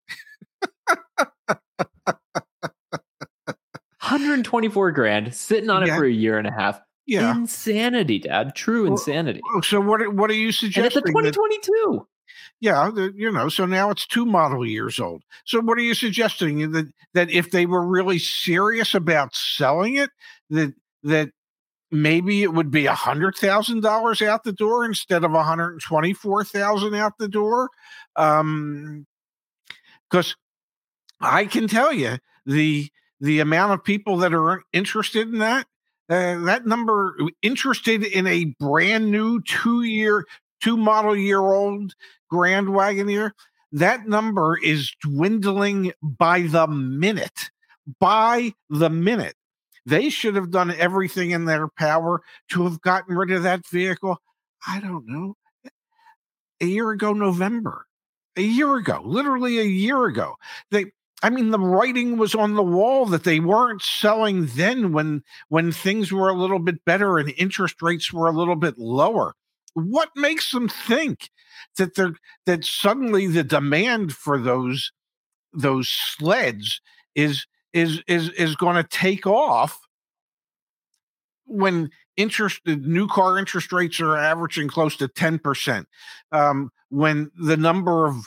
124 4.02 4.92
grand 4.92 5.34
sitting 5.34 5.70
on 5.70 5.82
it 5.82 5.88
for 5.88 6.04
a 6.04 6.10
year 6.10 6.38
and 6.38 6.46
a 6.46 6.52
half. 6.52 6.80
Yeah. 7.06 7.32
Insanity, 7.34 8.18
Dad. 8.20 8.54
True 8.54 8.84
Well, 8.84 8.92
insanity. 8.92 9.40
Oh, 9.54 9.60
So 9.60 9.80
what 9.80 10.14
what 10.14 10.30
are 10.30 10.34
you 10.34 10.46
And 10.46 10.48
it's 10.54 10.62
a 10.62 10.66
suggesting? 10.66 11.02
that- 11.02 11.34
2022. 11.34 12.06
yeah, 12.60 12.90
the, 12.94 13.12
you 13.16 13.30
know, 13.32 13.48
so 13.48 13.66
now 13.66 13.90
it's 13.90 14.06
two 14.06 14.24
model 14.24 14.64
years 14.66 15.00
old. 15.00 15.22
So 15.44 15.60
what 15.60 15.76
are 15.76 15.82
you 15.82 15.94
suggesting 15.94 16.70
that 16.72 16.86
that 17.14 17.30
if 17.30 17.50
they 17.50 17.66
were 17.66 17.84
really 17.86 18.18
serious 18.18 18.94
about 18.94 19.34
selling 19.34 19.96
it, 19.96 20.10
that 20.50 20.72
that 21.02 21.30
maybe 21.90 22.42
it 22.42 22.52
would 22.52 22.70
be 22.70 22.86
a 22.86 22.94
hundred 22.94 23.36
thousand 23.36 23.82
dollars 23.82 24.22
out 24.22 24.44
the 24.44 24.52
door 24.52 24.84
instead 24.84 25.24
of 25.24 25.34
a 25.34 25.42
hundred 25.42 25.80
twenty 25.80 26.12
four 26.12 26.44
thousand 26.44 26.94
out 26.94 27.18
the 27.18 27.28
door? 27.28 27.68
Um, 28.16 29.06
because 30.08 30.36
I 31.20 31.44
can 31.46 31.68
tell 31.68 31.92
you 31.92 32.18
the 32.46 32.90
the 33.20 33.40
amount 33.40 33.72
of 33.72 33.84
people 33.84 34.16
that 34.18 34.34
are 34.34 34.62
interested 34.72 35.28
in 35.28 35.38
that 35.38 35.66
uh, 36.08 36.38
that 36.44 36.66
number 36.66 37.16
interested 37.42 38.04
in 38.04 38.26
a 38.26 38.54
brand 38.58 39.10
new 39.10 39.40
two 39.42 39.82
year 39.82 40.26
two 40.60 40.76
model 40.76 41.16
year 41.16 41.40
old 41.40 41.94
Grand 42.28 42.68
Wagoneer 42.68 43.32
that 43.72 44.08
number 44.08 44.58
is 44.58 44.92
dwindling 45.00 45.92
by 46.02 46.42
the 46.42 46.66
minute 46.66 47.50
by 48.00 48.52
the 48.68 48.90
minute 48.90 49.34
they 49.86 50.08
should 50.08 50.34
have 50.34 50.50
done 50.50 50.70
everything 50.72 51.30
in 51.30 51.44
their 51.44 51.68
power 51.68 52.22
to 52.48 52.64
have 52.64 52.80
gotten 52.80 53.16
rid 53.16 53.30
of 53.30 53.42
that 53.42 53.66
vehicle 53.66 54.18
i 54.66 54.80
don't 54.80 55.06
know 55.06 55.34
a 56.60 56.66
year 56.66 56.90
ago 56.90 57.12
november 57.12 57.86
a 58.36 58.42
year 58.42 58.76
ago 58.76 59.00
literally 59.04 59.58
a 59.58 59.64
year 59.64 60.06
ago 60.06 60.34
they 60.70 60.86
I 61.22 61.28
mean, 61.28 61.50
the 61.50 61.58
writing 61.58 62.16
was 62.16 62.34
on 62.34 62.54
the 62.54 62.62
wall 62.62 63.04
that 63.06 63.24
they 63.24 63.40
weren't 63.40 63.82
selling 63.82 64.46
then 64.46 64.92
when 64.92 65.22
when 65.48 65.70
things 65.70 66.12
were 66.12 66.30
a 66.30 66.34
little 66.34 66.58
bit 66.58 66.84
better 66.84 67.18
and 67.18 67.34
interest 67.36 67.82
rates 67.82 68.12
were 68.12 68.26
a 68.26 68.32
little 68.32 68.56
bit 68.56 68.78
lower. 68.78 69.34
What 69.74 70.08
makes 70.16 70.50
them 70.50 70.68
think 70.68 71.30
that 71.76 71.94
they're 71.94 72.14
that 72.46 72.64
suddenly 72.64 73.26
the 73.26 73.44
demand 73.44 74.14
for 74.14 74.38
those 74.38 74.92
those 75.52 75.88
sleds 75.88 76.80
is 77.14 77.46
is 77.72 78.02
is 78.06 78.30
is 78.30 78.56
going 78.56 78.76
to 78.76 78.88
take 78.88 79.26
off 79.26 79.78
when 81.46 81.90
interest 82.16 82.60
new 82.66 83.06
car 83.08 83.38
interest 83.38 83.72
rates 83.72 84.00
are 84.00 84.16
averaging 84.16 84.68
close 84.68 84.96
to 84.96 85.08
10% 85.08 85.84
um, 86.32 86.70
when 86.90 87.30
the 87.36 87.56
number 87.56 88.06
of 88.06 88.26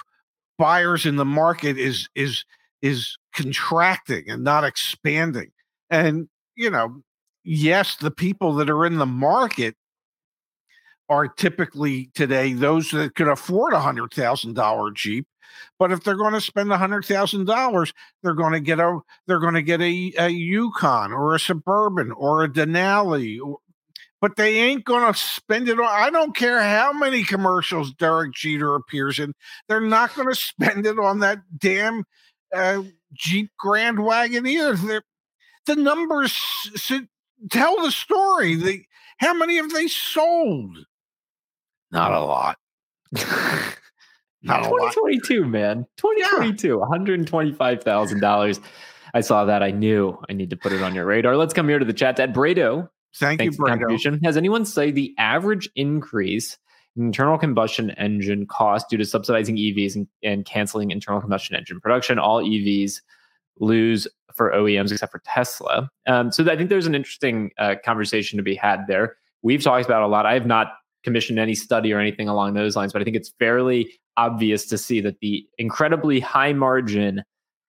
buyers 0.58 1.06
in 1.06 1.16
the 1.16 1.26
market 1.26 1.78
is 1.78 2.10
is 2.16 2.44
is 2.82 3.18
contracting 3.34 4.30
and 4.30 4.44
not 4.44 4.64
expanding. 4.64 5.52
And, 5.90 6.28
you 6.56 6.70
know, 6.70 7.02
yes, 7.44 7.96
the 7.96 8.12
people 8.12 8.54
that 8.56 8.70
are 8.70 8.86
in 8.86 8.98
the 8.98 9.06
market 9.06 9.76
are 11.10 11.28
typically 11.28 12.10
today 12.14 12.54
those 12.54 12.92
that 12.92 13.16
could 13.16 13.28
afford 13.28 13.74
a 13.74 13.80
hundred 13.80 14.14
thousand 14.14 14.56
dollar 14.56 14.92
Jeep. 14.92 15.26
But 15.80 15.92
if 15.92 16.04
they're 16.04 16.16
going 16.16 16.34
to 16.34 16.42
spend 16.42 16.72
hundred 16.72 17.06
thousand 17.06 17.46
dollars, 17.46 17.94
they're 18.22 18.34
going 18.34 18.54
to 18.54 18.60
get 18.60 18.80
a 18.80 19.00
they're 19.28 19.40
going 19.40 19.54
to 19.56 19.62
get 19.62 19.82
a, 19.82 20.14
a 20.18 20.30
Yukon 20.30 21.12
or 21.12 21.36
a 21.36 21.40
Suburban 21.40 22.12
or 22.12 22.44
a 22.44 22.50
Denali. 22.50 23.40
But 24.22 24.38
they 24.38 24.56
ain't 24.56 24.86
going 24.86 25.12
to 25.12 25.20
spend 25.20 25.68
it 25.68 25.80
on. 25.80 25.86
I 25.86 26.10
don't 26.10 26.36
care 26.36 26.62
how 26.64 26.94
many 26.94 27.24
commercials 27.26 27.94
Derek 27.94 28.34
Jeter 28.34 28.76
appears 28.76 29.20
in. 29.20 29.34
They're 29.68 29.82
not 29.82 30.16
going 30.16 30.30
to 30.30 30.36
spend 30.36 30.86
it 30.86 30.98
on 30.98 31.20
that 31.20 31.40
damn 31.58 32.06
uh, 32.54 32.84
Jeep 33.14 33.52
Grand 33.60 33.98
Wagoneer. 33.98 34.78
They're, 34.78 35.04
the 35.66 35.76
numbers 35.76 36.32
s- 36.32 36.92
s- 36.92 37.02
tell 37.52 37.82
the 37.84 37.92
story. 37.92 38.56
The, 38.56 38.84
how 39.18 39.34
many 39.34 39.58
have 39.58 39.72
they 39.72 39.88
sold? 39.88 40.78
Not 41.92 42.14
a 42.14 42.20
lot. 42.22 42.58
Not 44.44 44.64
lot. 44.64 44.94
2022, 44.94 45.46
man. 45.46 45.86
2022, 45.98 46.78
$125,000. 46.80 48.60
I 49.14 49.22
saw 49.22 49.46
that. 49.46 49.62
I 49.64 49.72
knew 49.72 50.18
I 50.30 50.34
need 50.34 50.50
to 50.50 50.58
put 50.58 50.72
it 50.72 50.82
on 50.82 50.96
your 50.96 51.06
radar. 51.06 51.38
Let's 51.38 51.54
come 51.54 51.70
here 51.70 51.80
to 51.80 51.86
the 51.86 51.94
chat. 51.94 52.20
At 52.20 52.34
Brado, 52.34 52.90
Thank 53.16 53.42
you, 53.42 53.52
for 53.52 53.58
the 53.58 53.64
Brando. 53.64 53.68
contribution. 53.70 54.20
Has 54.24 54.38
anyone 54.38 54.66
say 54.66 54.92
the 54.92 55.14
average 55.18 55.70
increase 55.76 56.58
in 56.96 57.06
internal 57.06 57.38
combustion 57.38 57.92
engine 57.92 58.48
cost 58.48 58.90
due 58.90 58.98
to 58.98 59.06
subsidizing 59.06 59.56
EVs 59.56 59.96
and, 59.96 60.08
and 60.24 60.46
canceling 60.46 60.92
internal 60.92 61.22
combustion 61.22 61.56
engine 61.56 61.80
production? 61.80 62.18
All 62.20 62.44
EVs 62.44 63.02
lose 63.60 64.08
for 64.36 64.52
OEMs 64.52 64.92
except 64.92 65.12
for 65.12 65.22
Tesla. 65.26 65.90
Um, 66.08 66.32
so 66.32 66.44
I 66.52 66.58
think 66.58 66.70
there's 66.70 66.88
an 66.88 66.96
interesting 66.96 67.52
uh, 67.60 67.76
conversation 67.86 68.38
to 68.38 68.44
be 68.44 68.56
had 68.56 68.88
there. 68.88 69.16
We've 69.44 69.62
talked 69.62 69.86
about 69.86 70.02
a 70.02 70.08
lot. 70.08 70.26
I 70.26 70.34
have 70.34 70.48
not 70.48 70.70
commissioned 71.04 71.40
any 71.40 71.56
study 71.56 71.94
or 71.94 72.00
anything 72.00 72.28
along 72.28 72.54
those 72.54 72.76
lines, 72.76 72.94
but 72.94 73.02
I 73.02 73.06
think 73.06 73.16
it's 73.16 73.34
fairly 73.40 73.94
obvious 74.18 74.66
to 74.68 74.78
see 74.78 75.02
that 75.02 75.20
the 75.20 75.46
incredibly 75.58 76.20
high 76.20 76.54
margin, 76.54 77.24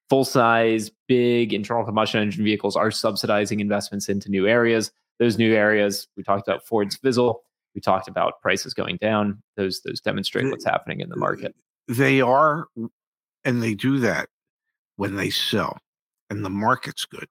full 0.09 0.25
size, 0.25 0.91
big 1.09 1.53
internal 1.53 1.85
combustion 1.85 2.21
engine 2.21 2.45
vehicles 2.45 2.77
are 2.77 2.91
subsidizing 2.91 3.61
investments 3.61 4.09
into 4.09 4.31
new 4.31 4.47
areas. 4.47 4.91
Those 5.19 5.39
new 5.39 5.55
areas, 5.55 6.09
we 6.17 6.23
talked 6.23 6.47
about 6.47 6.67
Ford's 6.67 6.97
Fizzle. 6.97 7.43
We 7.75 7.81
talked 7.81 8.09
about 8.09 8.41
prices 8.41 8.75
going 8.75 8.99
down. 8.99 9.43
Those 9.57 9.81
those 9.85 10.01
demonstrate 10.01 10.49
what's 10.51 10.65
happening 10.65 11.01
in 11.01 11.09
the 11.09 11.17
market. 11.17 11.55
They 11.89 12.21
are, 12.21 12.67
and 13.45 13.63
they 13.63 13.75
do 13.75 13.99
that 13.99 14.29
when 14.97 15.17
they 15.17 15.31
sell, 15.31 15.79
and 16.31 16.45
the 16.45 16.51
market's 16.51 17.05
good. 17.05 17.27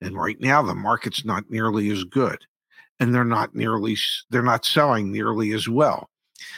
And 0.00 0.16
right 0.16 0.40
now, 0.40 0.62
the 0.62 0.74
market's 0.74 1.24
not 1.24 1.48
nearly 1.48 1.90
as 1.90 2.02
good, 2.04 2.38
and 3.02 3.12
they're 3.12 3.24
not 3.24 3.52
nearly 3.52 3.96
they're 4.30 4.42
not 4.42 4.64
selling 4.64 5.10
nearly 5.10 5.52
as 5.52 5.68
well. 5.68 6.08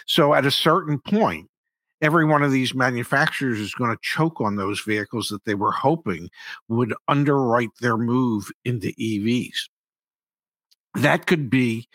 So 0.07 0.35
at 0.35 0.45
a 0.45 0.51
certain 0.51 0.99
point, 0.99 1.49
every 2.03 2.27
one 2.27 2.43
of 2.43 2.53
these 2.53 2.75
manufacturers 2.75 3.59
is 3.59 3.75
going 3.75 3.91
to 3.91 4.03
choke 4.03 4.43
on 4.43 4.57
those 4.57 4.83
vehicles 4.83 5.29
that 5.29 5.47
they 5.47 5.55
were 5.55 5.73
hoping 5.73 6.29
would 6.69 6.93
underwrite 7.09 7.71
their 7.81 7.97
move 7.97 8.51
into 8.63 8.89
EVs. 9.01 9.57
That 10.97 11.27
could 11.27 11.49
be, 11.49 11.89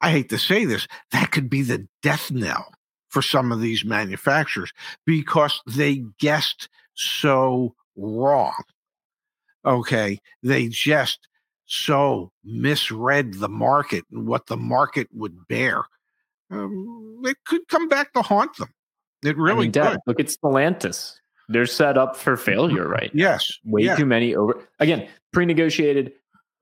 I 0.00 0.12
hate 0.12 0.28
to 0.28 0.38
say 0.38 0.64
this, 0.64 0.86
that 1.10 1.32
could 1.32 1.50
be 1.50 1.62
the 1.62 1.88
death 2.00 2.30
knell 2.30 2.72
for 3.08 3.22
some 3.22 3.50
of 3.50 3.60
these 3.60 3.84
manufacturers 3.84 4.72
because 5.04 5.60
they 5.66 6.04
guessed 6.20 6.68
so 6.94 7.74
wrong. 7.96 8.62
Okay. 9.64 10.20
They 10.44 10.68
just 10.68 11.26
so 11.66 12.32
misread 12.44 13.34
the 13.34 13.48
market 13.48 14.04
and 14.10 14.26
what 14.26 14.46
the 14.46 14.56
market 14.56 15.08
would 15.12 15.46
bear. 15.48 15.84
Um, 16.50 17.20
it 17.24 17.36
could 17.44 17.66
come 17.68 17.88
back 17.88 18.12
to 18.14 18.22
haunt 18.22 18.56
them. 18.56 18.68
It 19.22 19.36
I 19.36 19.40
really 19.40 19.64
mean, 19.64 19.72
Dad, 19.72 19.92
could. 19.92 20.00
look 20.06 20.20
at 20.20 20.26
Stellantis. 20.26 21.18
They're 21.48 21.66
set 21.66 21.96
up 21.98 22.16
for 22.16 22.36
failure 22.36 22.88
right. 22.88 23.10
Yes. 23.14 23.58
way 23.64 23.82
yeah. 23.82 23.96
too 23.96 24.06
many 24.06 24.34
over 24.34 24.66
again 24.80 25.08
pre-negotiated 25.32 26.12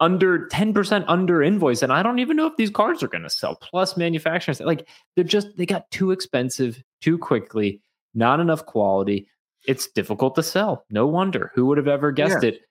under 0.00 0.48
10% 0.48 1.04
under 1.06 1.42
invoice 1.42 1.80
and 1.80 1.92
i 1.92 2.02
don't 2.02 2.18
even 2.18 2.36
know 2.36 2.46
if 2.46 2.56
these 2.56 2.70
cars 2.70 3.02
are 3.02 3.08
going 3.08 3.22
to 3.22 3.30
sell 3.30 3.54
plus 3.54 3.96
manufacturers 3.96 4.60
like 4.60 4.88
they're 5.14 5.24
just 5.24 5.56
they 5.56 5.64
got 5.64 5.88
too 5.92 6.10
expensive 6.10 6.82
too 7.00 7.16
quickly 7.16 7.80
not 8.14 8.40
enough 8.40 8.66
quality 8.66 9.28
it's 9.66 9.86
difficult 9.86 10.34
to 10.34 10.42
sell 10.42 10.84
no 10.90 11.06
wonder 11.06 11.52
who 11.54 11.66
would 11.66 11.78
have 11.78 11.88
ever 11.88 12.10
guessed 12.10 12.42
it 12.42 12.62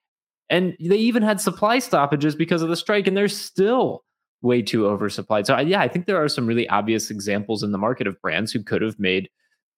and 0.50 0.76
they 0.80 0.98
even 0.98 1.24
had 1.24 1.42
supply 1.42 1.80
stoppages 1.80 2.36
because 2.36 2.62
of 2.62 2.70
the 2.70 2.76
strike 2.76 3.08
and 3.08 3.16
they're 3.16 3.28
still 3.28 4.04
way 4.42 4.62
too 4.62 4.84
oversupplied. 4.84 5.46
So 5.46 5.58
yeah, 5.60 5.82
I 5.82 5.88
think 5.88 6.06
there 6.06 6.22
are 6.22 6.28
some 6.28 6.46
really 6.46 6.68
obvious 6.70 7.10
examples 7.10 7.64
in 7.64 7.72
the 7.72 7.78
market 7.78 8.08
of 8.08 8.22
brands 8.22 8.52
who 8.52 8.62
could 8.64 8.82
have 8.82 9.00
made 9.00 9.30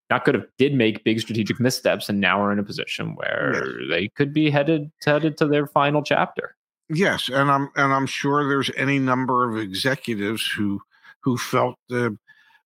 not 0.09 0.23
could 0.23 0.35
have 0.35 0.45
did 0.57 0.73
make 0.73 1.03
big 1.03 1.19
strategic 1.19 1.59
missteps 1.59 2.09
and 2.09 2.19
now 2.19 2.39
are 2.39 2.51
in 2.51 2.59
a 2.59 2.63
position 2.63 3.15
where 3.15 3.53
yes. 3.55 3.89
they 3.89 4.07
could 4.09 4.33
be 4.33 4.49
headed 4.49 4.91
headed 5.03 5.37
to 5.37 5.47
their 5.47 5.65
final 5.67 6.03
chapter. 6.03 6.55
Yes, 6.89 7.29
and 7.29 7.49
I'm 7.49 7.69
and 7.75 7.93
I'm 7.93 8.05
sure 8.05 8.47
there's 8.47 8.69
any 8.77 8.99
number 8.99 9.49
of 9.49 9.57
executives 9.57 10.45
who 10.45 10.81
who 11.21 11.37
felt 11.37 11.75
uh, 11.91 12.11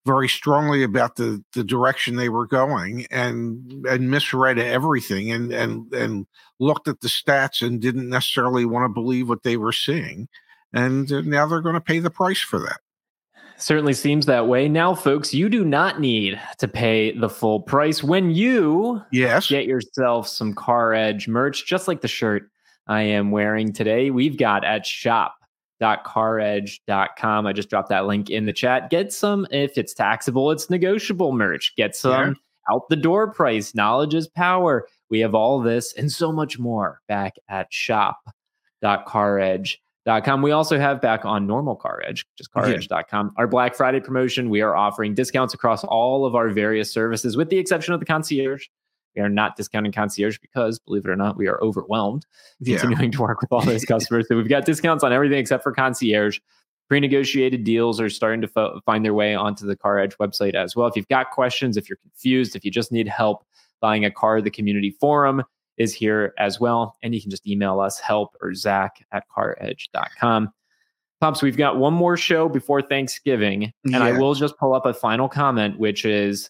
very 0.10 0.28
strongly 0.28 0.82
about 0.82 1.18
the 1.18 1.44
the 1.54 1.64
direction 1.64 2.16
they 2.16 2.30
were 2.30 2.48
going 2.48 3.06
and 3.12 3.86
and 3.86 4.10
misread 4.10 4.58
everything 4.58 5.32
and 5.32 5.52
and 5.52 5.94
and 5.94 6.26
looked 6.60 6.88
at 6.88 7.00
the 7.02 7.08
stats 7.08 7.62
and 7.62 7.80
didn't 7.80 8.10
necessarily 8.10 8.66
want 8.66 8.84
to 8.84 8.90
believe 8.90 9.30
what 9.30 9.44
they 9.44 9.56
were 9.56 9.72
seeing 9.72 10.28
and 10.74 11.12
uh, 11.12 11.22
now 11.22 11.46
they're 11.46 11.62
going 11.62 11.76
to 11.76 11.82
pay 11.82 12.00
the 12.00 12.10
price 12.10 12.42
for 12.42 12.58
that 12.60 12.80
certainly 13.58 13.94
seems 13.94 14.26
that 14.26 14.48
way. 14.48 14.70
Now, 14.70 14.96
folks, 14.96 15.34
you 15.34 15.50
do 15.50 15.66
not 15.66 16.00
need 16.00 16.40
to 16.60 16.68
pay 16.70 17.12
the 17.12 17.28
full 17.28 17.60
price 17.60 18.02
when 18.02 18.32
you 18.32 19.02
yes 19.12 19.50
get 19.50 19.66
yourself 19.66 20.30
some 20.30 20.56
CarEdge 20.56 21.28
merch, 21.28 21.66
just 21.68 21.86
like 21.86 22.00
the 22.00 22.08
shirt 22.08 22.50
I 22.88 23.02
am 23.02 23.32
wearing 23.32 23.74
today. 23.74 24.12
We've 24.12 24.38
got 24.38 24.64
at 24.64 24.86
shop.caredge.com. 25.82 27.48
I 27.48 27.54
just 27.54 27.70
dropped 27.70 27.90
that 27.90 28.06
link 28.06 28.30
in 28.30 28.46
the 28.46 28.54
chat. 28.54 28.90
Get 28.90 29.14
some 29.14 29.48
if 29.52 29.78
it's 29.78 29.94
taxable, 29.94 30.52
it's 30.52 30.70
negotiable 30.70 31.32
merch. 31.32 31.74
Get 31.76 31.96
some 31.96 32.30
yeah. 32.30 32.74
out 32.74 32.90
the 32.90 32.96
door 32.96 33.32
price. 33.32 33.76
Knowledge 33.76 34.14
is 34.14 34.28
power. 34.28 34.88
We 35.10 35.20
have 35.20 35.36
all 35.36 35.62
this 35.62 35.94
and 35.94 36.12
so 36.12 36.32
much 36.32 36.60
more 36.60 37.02
back 37.08 37.36
at 37.48 37.72
shop.caredge.com 37.74 39.78
Com. 40.26 40.42
We 40.42 40.52
also 40.52 40.80
have 40.80 41.02
back 41.02 41.24
on 41.24 41.46
normal 41.46 41.78
CarEdge, 41.78 42.26
just 42.36 42.52
caredge.com. 42.54 43.28
Yeah. 43.28 43.32
Our 43.38 43.48
Black 43.48 43.76
Friday 43.76 44.00
promotion, 44.00 44.50
we 44.50 44.62
are 44.62 44.76
offering 44.76 45.14
discounts 45.14 45.54
across 45.54 45.84
all 45.84 46.26
of 46.26 46.36
our 46.36 46.50
various 46.50 46.92
services, 46.92 47.38
with 47.38 47.50
the 47.50 47.58
exception 47.58 47.94
of 47.94 48.00
the 48.00 48.06
concierge. 48.06 48.66
We 49.16 49.22
are 49.22 49.30
not 49.30 49.56
discounting 49.56 49.92
concierge 49.92 50.38
because, 50.40 50.80
believe 50.80 51.06
it 51.06 51.10
or 51.10 51.16
not, 51.16 51.38
we 51.38 51.48
are 51.48 51.62
overwhelmed 51.64 52.26
continuing 52.66 53.12
to 53.12 53.22
work 53.22 53.42
with 53.42 53.52
all 53.52 53.62
those 53.62 53.86
customers. 53.86 54.28
so 54.28 54.36
we've 54.36 54.50
got 54.50 54.66
discounts 54.66 55.04
on 55.04 55.12
everything 55.14 55.40
except 55.40 55.64
for 55.64 55.72
concierge. 55.72 56.40
Pre-negotiated 56.88 57.64
deals 57.64 58.02
are 58.02 58.10
starting 58.10 58.42
to 58.42 58.48
fo- 58.48 58.82
find 58.86 59.06
their 59.06 59.14
way 59.14 59.36
onto 59.36 59.66
the 59.66 59.76
CarEdge 59.76 60.18
website 60.18 60.56
as 60.56 60.76
well. 60.76 60.88
If 60.88 60.96
you've 60.96 61.08
got 61.08 61.30
questions, 61.30 61.78
if 61.78 61.88
you're 61.88 61.98
confused, 61.98 62.56
if 62.56 62.66
you 62.66 62.72
just 62.72 62.92
need 62.92 63.08
help 63.08 63.46
buying 63.80 64.06
a 64.06 64.12
car, 64.12 64.42
the 64.42 64.50
community 64.50 64.92
forum 65.00 65.44
is 65.78 65.94
here 65.94 66.34
as 66.38 66.60
well. 66.60 66.98
And 67.04 67.16
you 67.16 67.22
can 67.22 67.30
just 67.30 67.48
email 67.48 67.80
us 67.80 68.00
help 68.00 68.36
or 68.42 68.54
Zach 68.54 69.06
at 69.12 69.24
caredge.com. 69.36 70.52
Pops, 71.22 71.42
we've 71.42 71.58
got 71.58 71.78
one 71.78 71.94
more 71.94 72.16
show 72.16 72.48
before 72.48 72.82
Thanksgiving. 72.82 73.74
And 73.84 73.94
yeah. 73.94 74.04
I 74.04 74.12
will 74.14 74.34
just 74.34 74.58
pull 74.58 74.74
up 74.74 74.86
a 74.86 74.94
final 74.94 75.28
comment, 75.28 75.78
which 75.78 76.06
is 76.06 76.50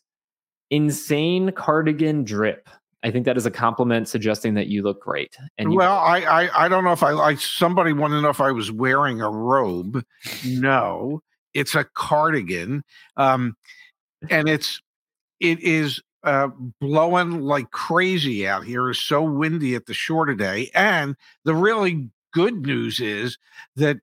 insane 0.69 1.51
cardigan 1.51 2.23
drip. 2.23 2.69
I 3.01 3.12
think 3.12 3.25
that 3.25 3.38
is 3.38 3.45
a 3.45 3.51
compliment 3.51 4.10
suggesting 4.10 4.55
that 4.55 4.67
you 4.67 4.84
look 4.84 5.01
great. 5.01 5.38
And 5.58 5.73
well, 5.73 5.97
I, 5.97 6.19
I 6.19 6.65
I 6.65 6.67
don't 6.67 6.84
know 6.84 6.91
if 6.91 7.03
I 7.03 7.12
like 7.12 7.39
somebody 7.39 7.93
wanted 7.93 8.15
to 8.15 8.21
know 8.21 8.29
if 8.29 8.41
I 8.41 8.51
was 8.51 8.71
wearing 8.71 9.21
a 9.21 9.29
robe. 9.29 10.03
No, 10.45 11.21
it's 11.53 11.75
a 11.75 11.86
cardigan. 11.95 12.84
Um, 13.15 13.55
and 14.29 14.49
it's 14.49 14.82
it 15.39 15.62
is 15.62 16.01
uh, 16.23 16.49
blowing 16.82 17.41
like 17.41 17.71
crazy 17.71 18.47
out 18.47 18.65
here. 18.65 18.89
It's 18.89 18.99
so 18.99 19.23
windy 19.23 19.75
at 19.75 19.86
the 19.86 19.93
shore 19.93 20.25
today. 20.25 20.69
And 20.73 21.15
the 21.45 21.55
really 21.55 22.10
good 22.34 22.65
news 22.65 22.99
is 22.99 23.38
that 23.75 23.97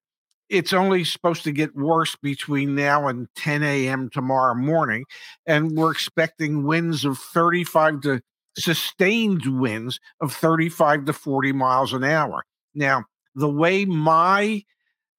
it's 0.49 0.73
only 0.73 1.05
supposed 1.05 1.45
to 1.45 1.53
get 1.53 1.75
worse 1.75 2.17
between 2.17 2.75
now 2.75 3.09
and 3.09 3.29
10 3.37 3.63
a.m. 3.63 4.11
tomorrow 4.11 4.55
morning. 4.55 5.05
And 5.47 5.73
we're 5.73 5.93
expecting 5.93 6.65
winds 6.65 7.05
of 7.05 7.19
35 7.19 8.01
to 8.03 8.21
sustained 8.59 9.61
winds 9.61 10.01
of 10.21 10.33
35 10.33 11.07
to 11.07 11.13
40 11.13 11.53
miles 11.53 11.93
an 11.93 12.05
hour. 12.05 12.45
Now, 12.75 13.05
the 13.35 13.51
way 13.51 13.85
my 13.85 14.63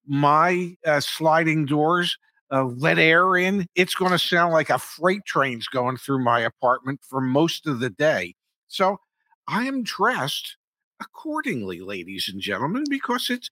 my 0.06 0.74
uh, 0.86 1.00
sliding 1.00 1.66
doors 1.66 2.16
uh, 2.50 2.64
let 2.64 2.98
air 2.98 3.36
in, 3.36 3.66
it's 3.74 3.94
going 3.94 4.10
to 4.10 4.18
sound 4.18 4.54
like 4.54 4.70
a 4.70 4.78
freight 4.78 5.24
train's 5.26 5.66
going 5.68 5.98
through 5.98 6.24
my 6.24 6.40
apartment 6.40 7.00
for 7.06 7.20
most 7.20 7.66
of 7.66 7.80
the 7.80 7.90
day. 7.90 8.34
So 8.68 8.98
I 9.46 9.64
am 9.64 9.82
dressed 9.82 10.56
accordingly, 11.00 11.80
ladies 11.80 12.28
and 12.32 12.40
gentlemen, 12.40 12.84
because 12.88 13.28
it's 13.28 13.50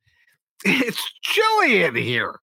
it's 0.65 1.13
chilly 1.23 1.85
in 1.85 1.95
here. 1.95 2.41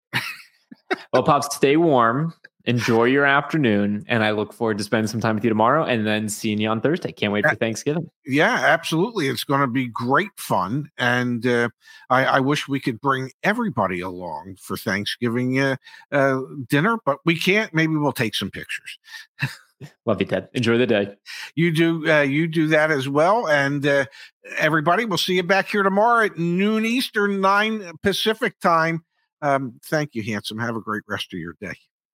well, 1.11 1.23
pops, 1.23 1.55
stay 1.55 1.77
warm 1.77 2.33
enjoy 2.65 3.03
your 3.03 3.25
afternoon 3.25 4.05
and 4.07 4.23
i 4.23 4.31
look 4.31 4.53
forward 4.53 4.77
to 4.77 4.83
spending 4.83 5.07
some 5.07 5.19
time 5.19 5.35
with 5.35 5.43
you 5.43 5.49
tomorrow 5.49 5.83
and 5.83 6.07
then 6.07 6.29
seeing 6.29 6.59
you 6.59 6.69
on 6.69 6.79
thursday. 6.79 7.11
Can't 7.11 7.33
wait 7.33 7.45
for 7.45 7.55
thanksgiving. 7.55 8.09
yeah 8.25 8.53
absolutely. 8.53 9.27
It's 9.27 9.43
going 9.43 9.61
to 9.61 9.67
be 9.67 9.87
great 9.87 10.31
fun 10.37 10.89
and 10.97 11.45
uh, 11.45 11.69
I, 12.09 12.25
I, 12.25 12.39
wish 12.39 12.67
we 12.67 12.79
could 12.79 13.01
bring 13.01 13.31
everybody 13.43 13.99
along 13.99 14.57
for 14.61 14.77
thanksgiving 14.77 15.59
uh, 15.59 15.75
uh, 16.11 16.41
dinner 16.69 16.97
but 17.05 17.19
we 17.25 17.37
can't. 17.37 17.73
Maybe 17.73 17.95
we'll 17.95 18.13
take 18.13 18.35
some 18.35 18.49
pictures 18.49 18.97
love 20.05 20.19
you 20.19 20.27
ted. 20.27 20.49
Enjoy 20.53 20.77
the 20.77 20.87
day. 20.87 21.15
You 21.55 21.71
do 21.71 22.11
uh, 22.11 22.21
you 22.21 22.47
do 22.47 22.67
that 22.67 22.91
as 22.91 23.07
well 23.07 23.47
and 23.47 23.85
uh, 23.85 24.05
everybody 24.57 25.05
we'll 25.05 25.17
see 25.17 25.35
you 25.35 25.43
back 25.43 25.69
here 25.69 25.83
tomorrow 25.83 26.25
at 26.25 26.37
noon 26.37 26.85
eastern 26.85 27.41
9 27.41 27.93
pacific 28.01 28.59
time. 28.59 29.03
Um, 29.41 29.79
thank 29.85 30.15
you 30.15 30.23
handsome. 30.23 30.57
Have 30.59 30.75
a 30.75 30.81
great 30.81 31.03
rest 31.07 31.33
of 31.33 31.39
your 31.39 31.55
day 31.61 31.75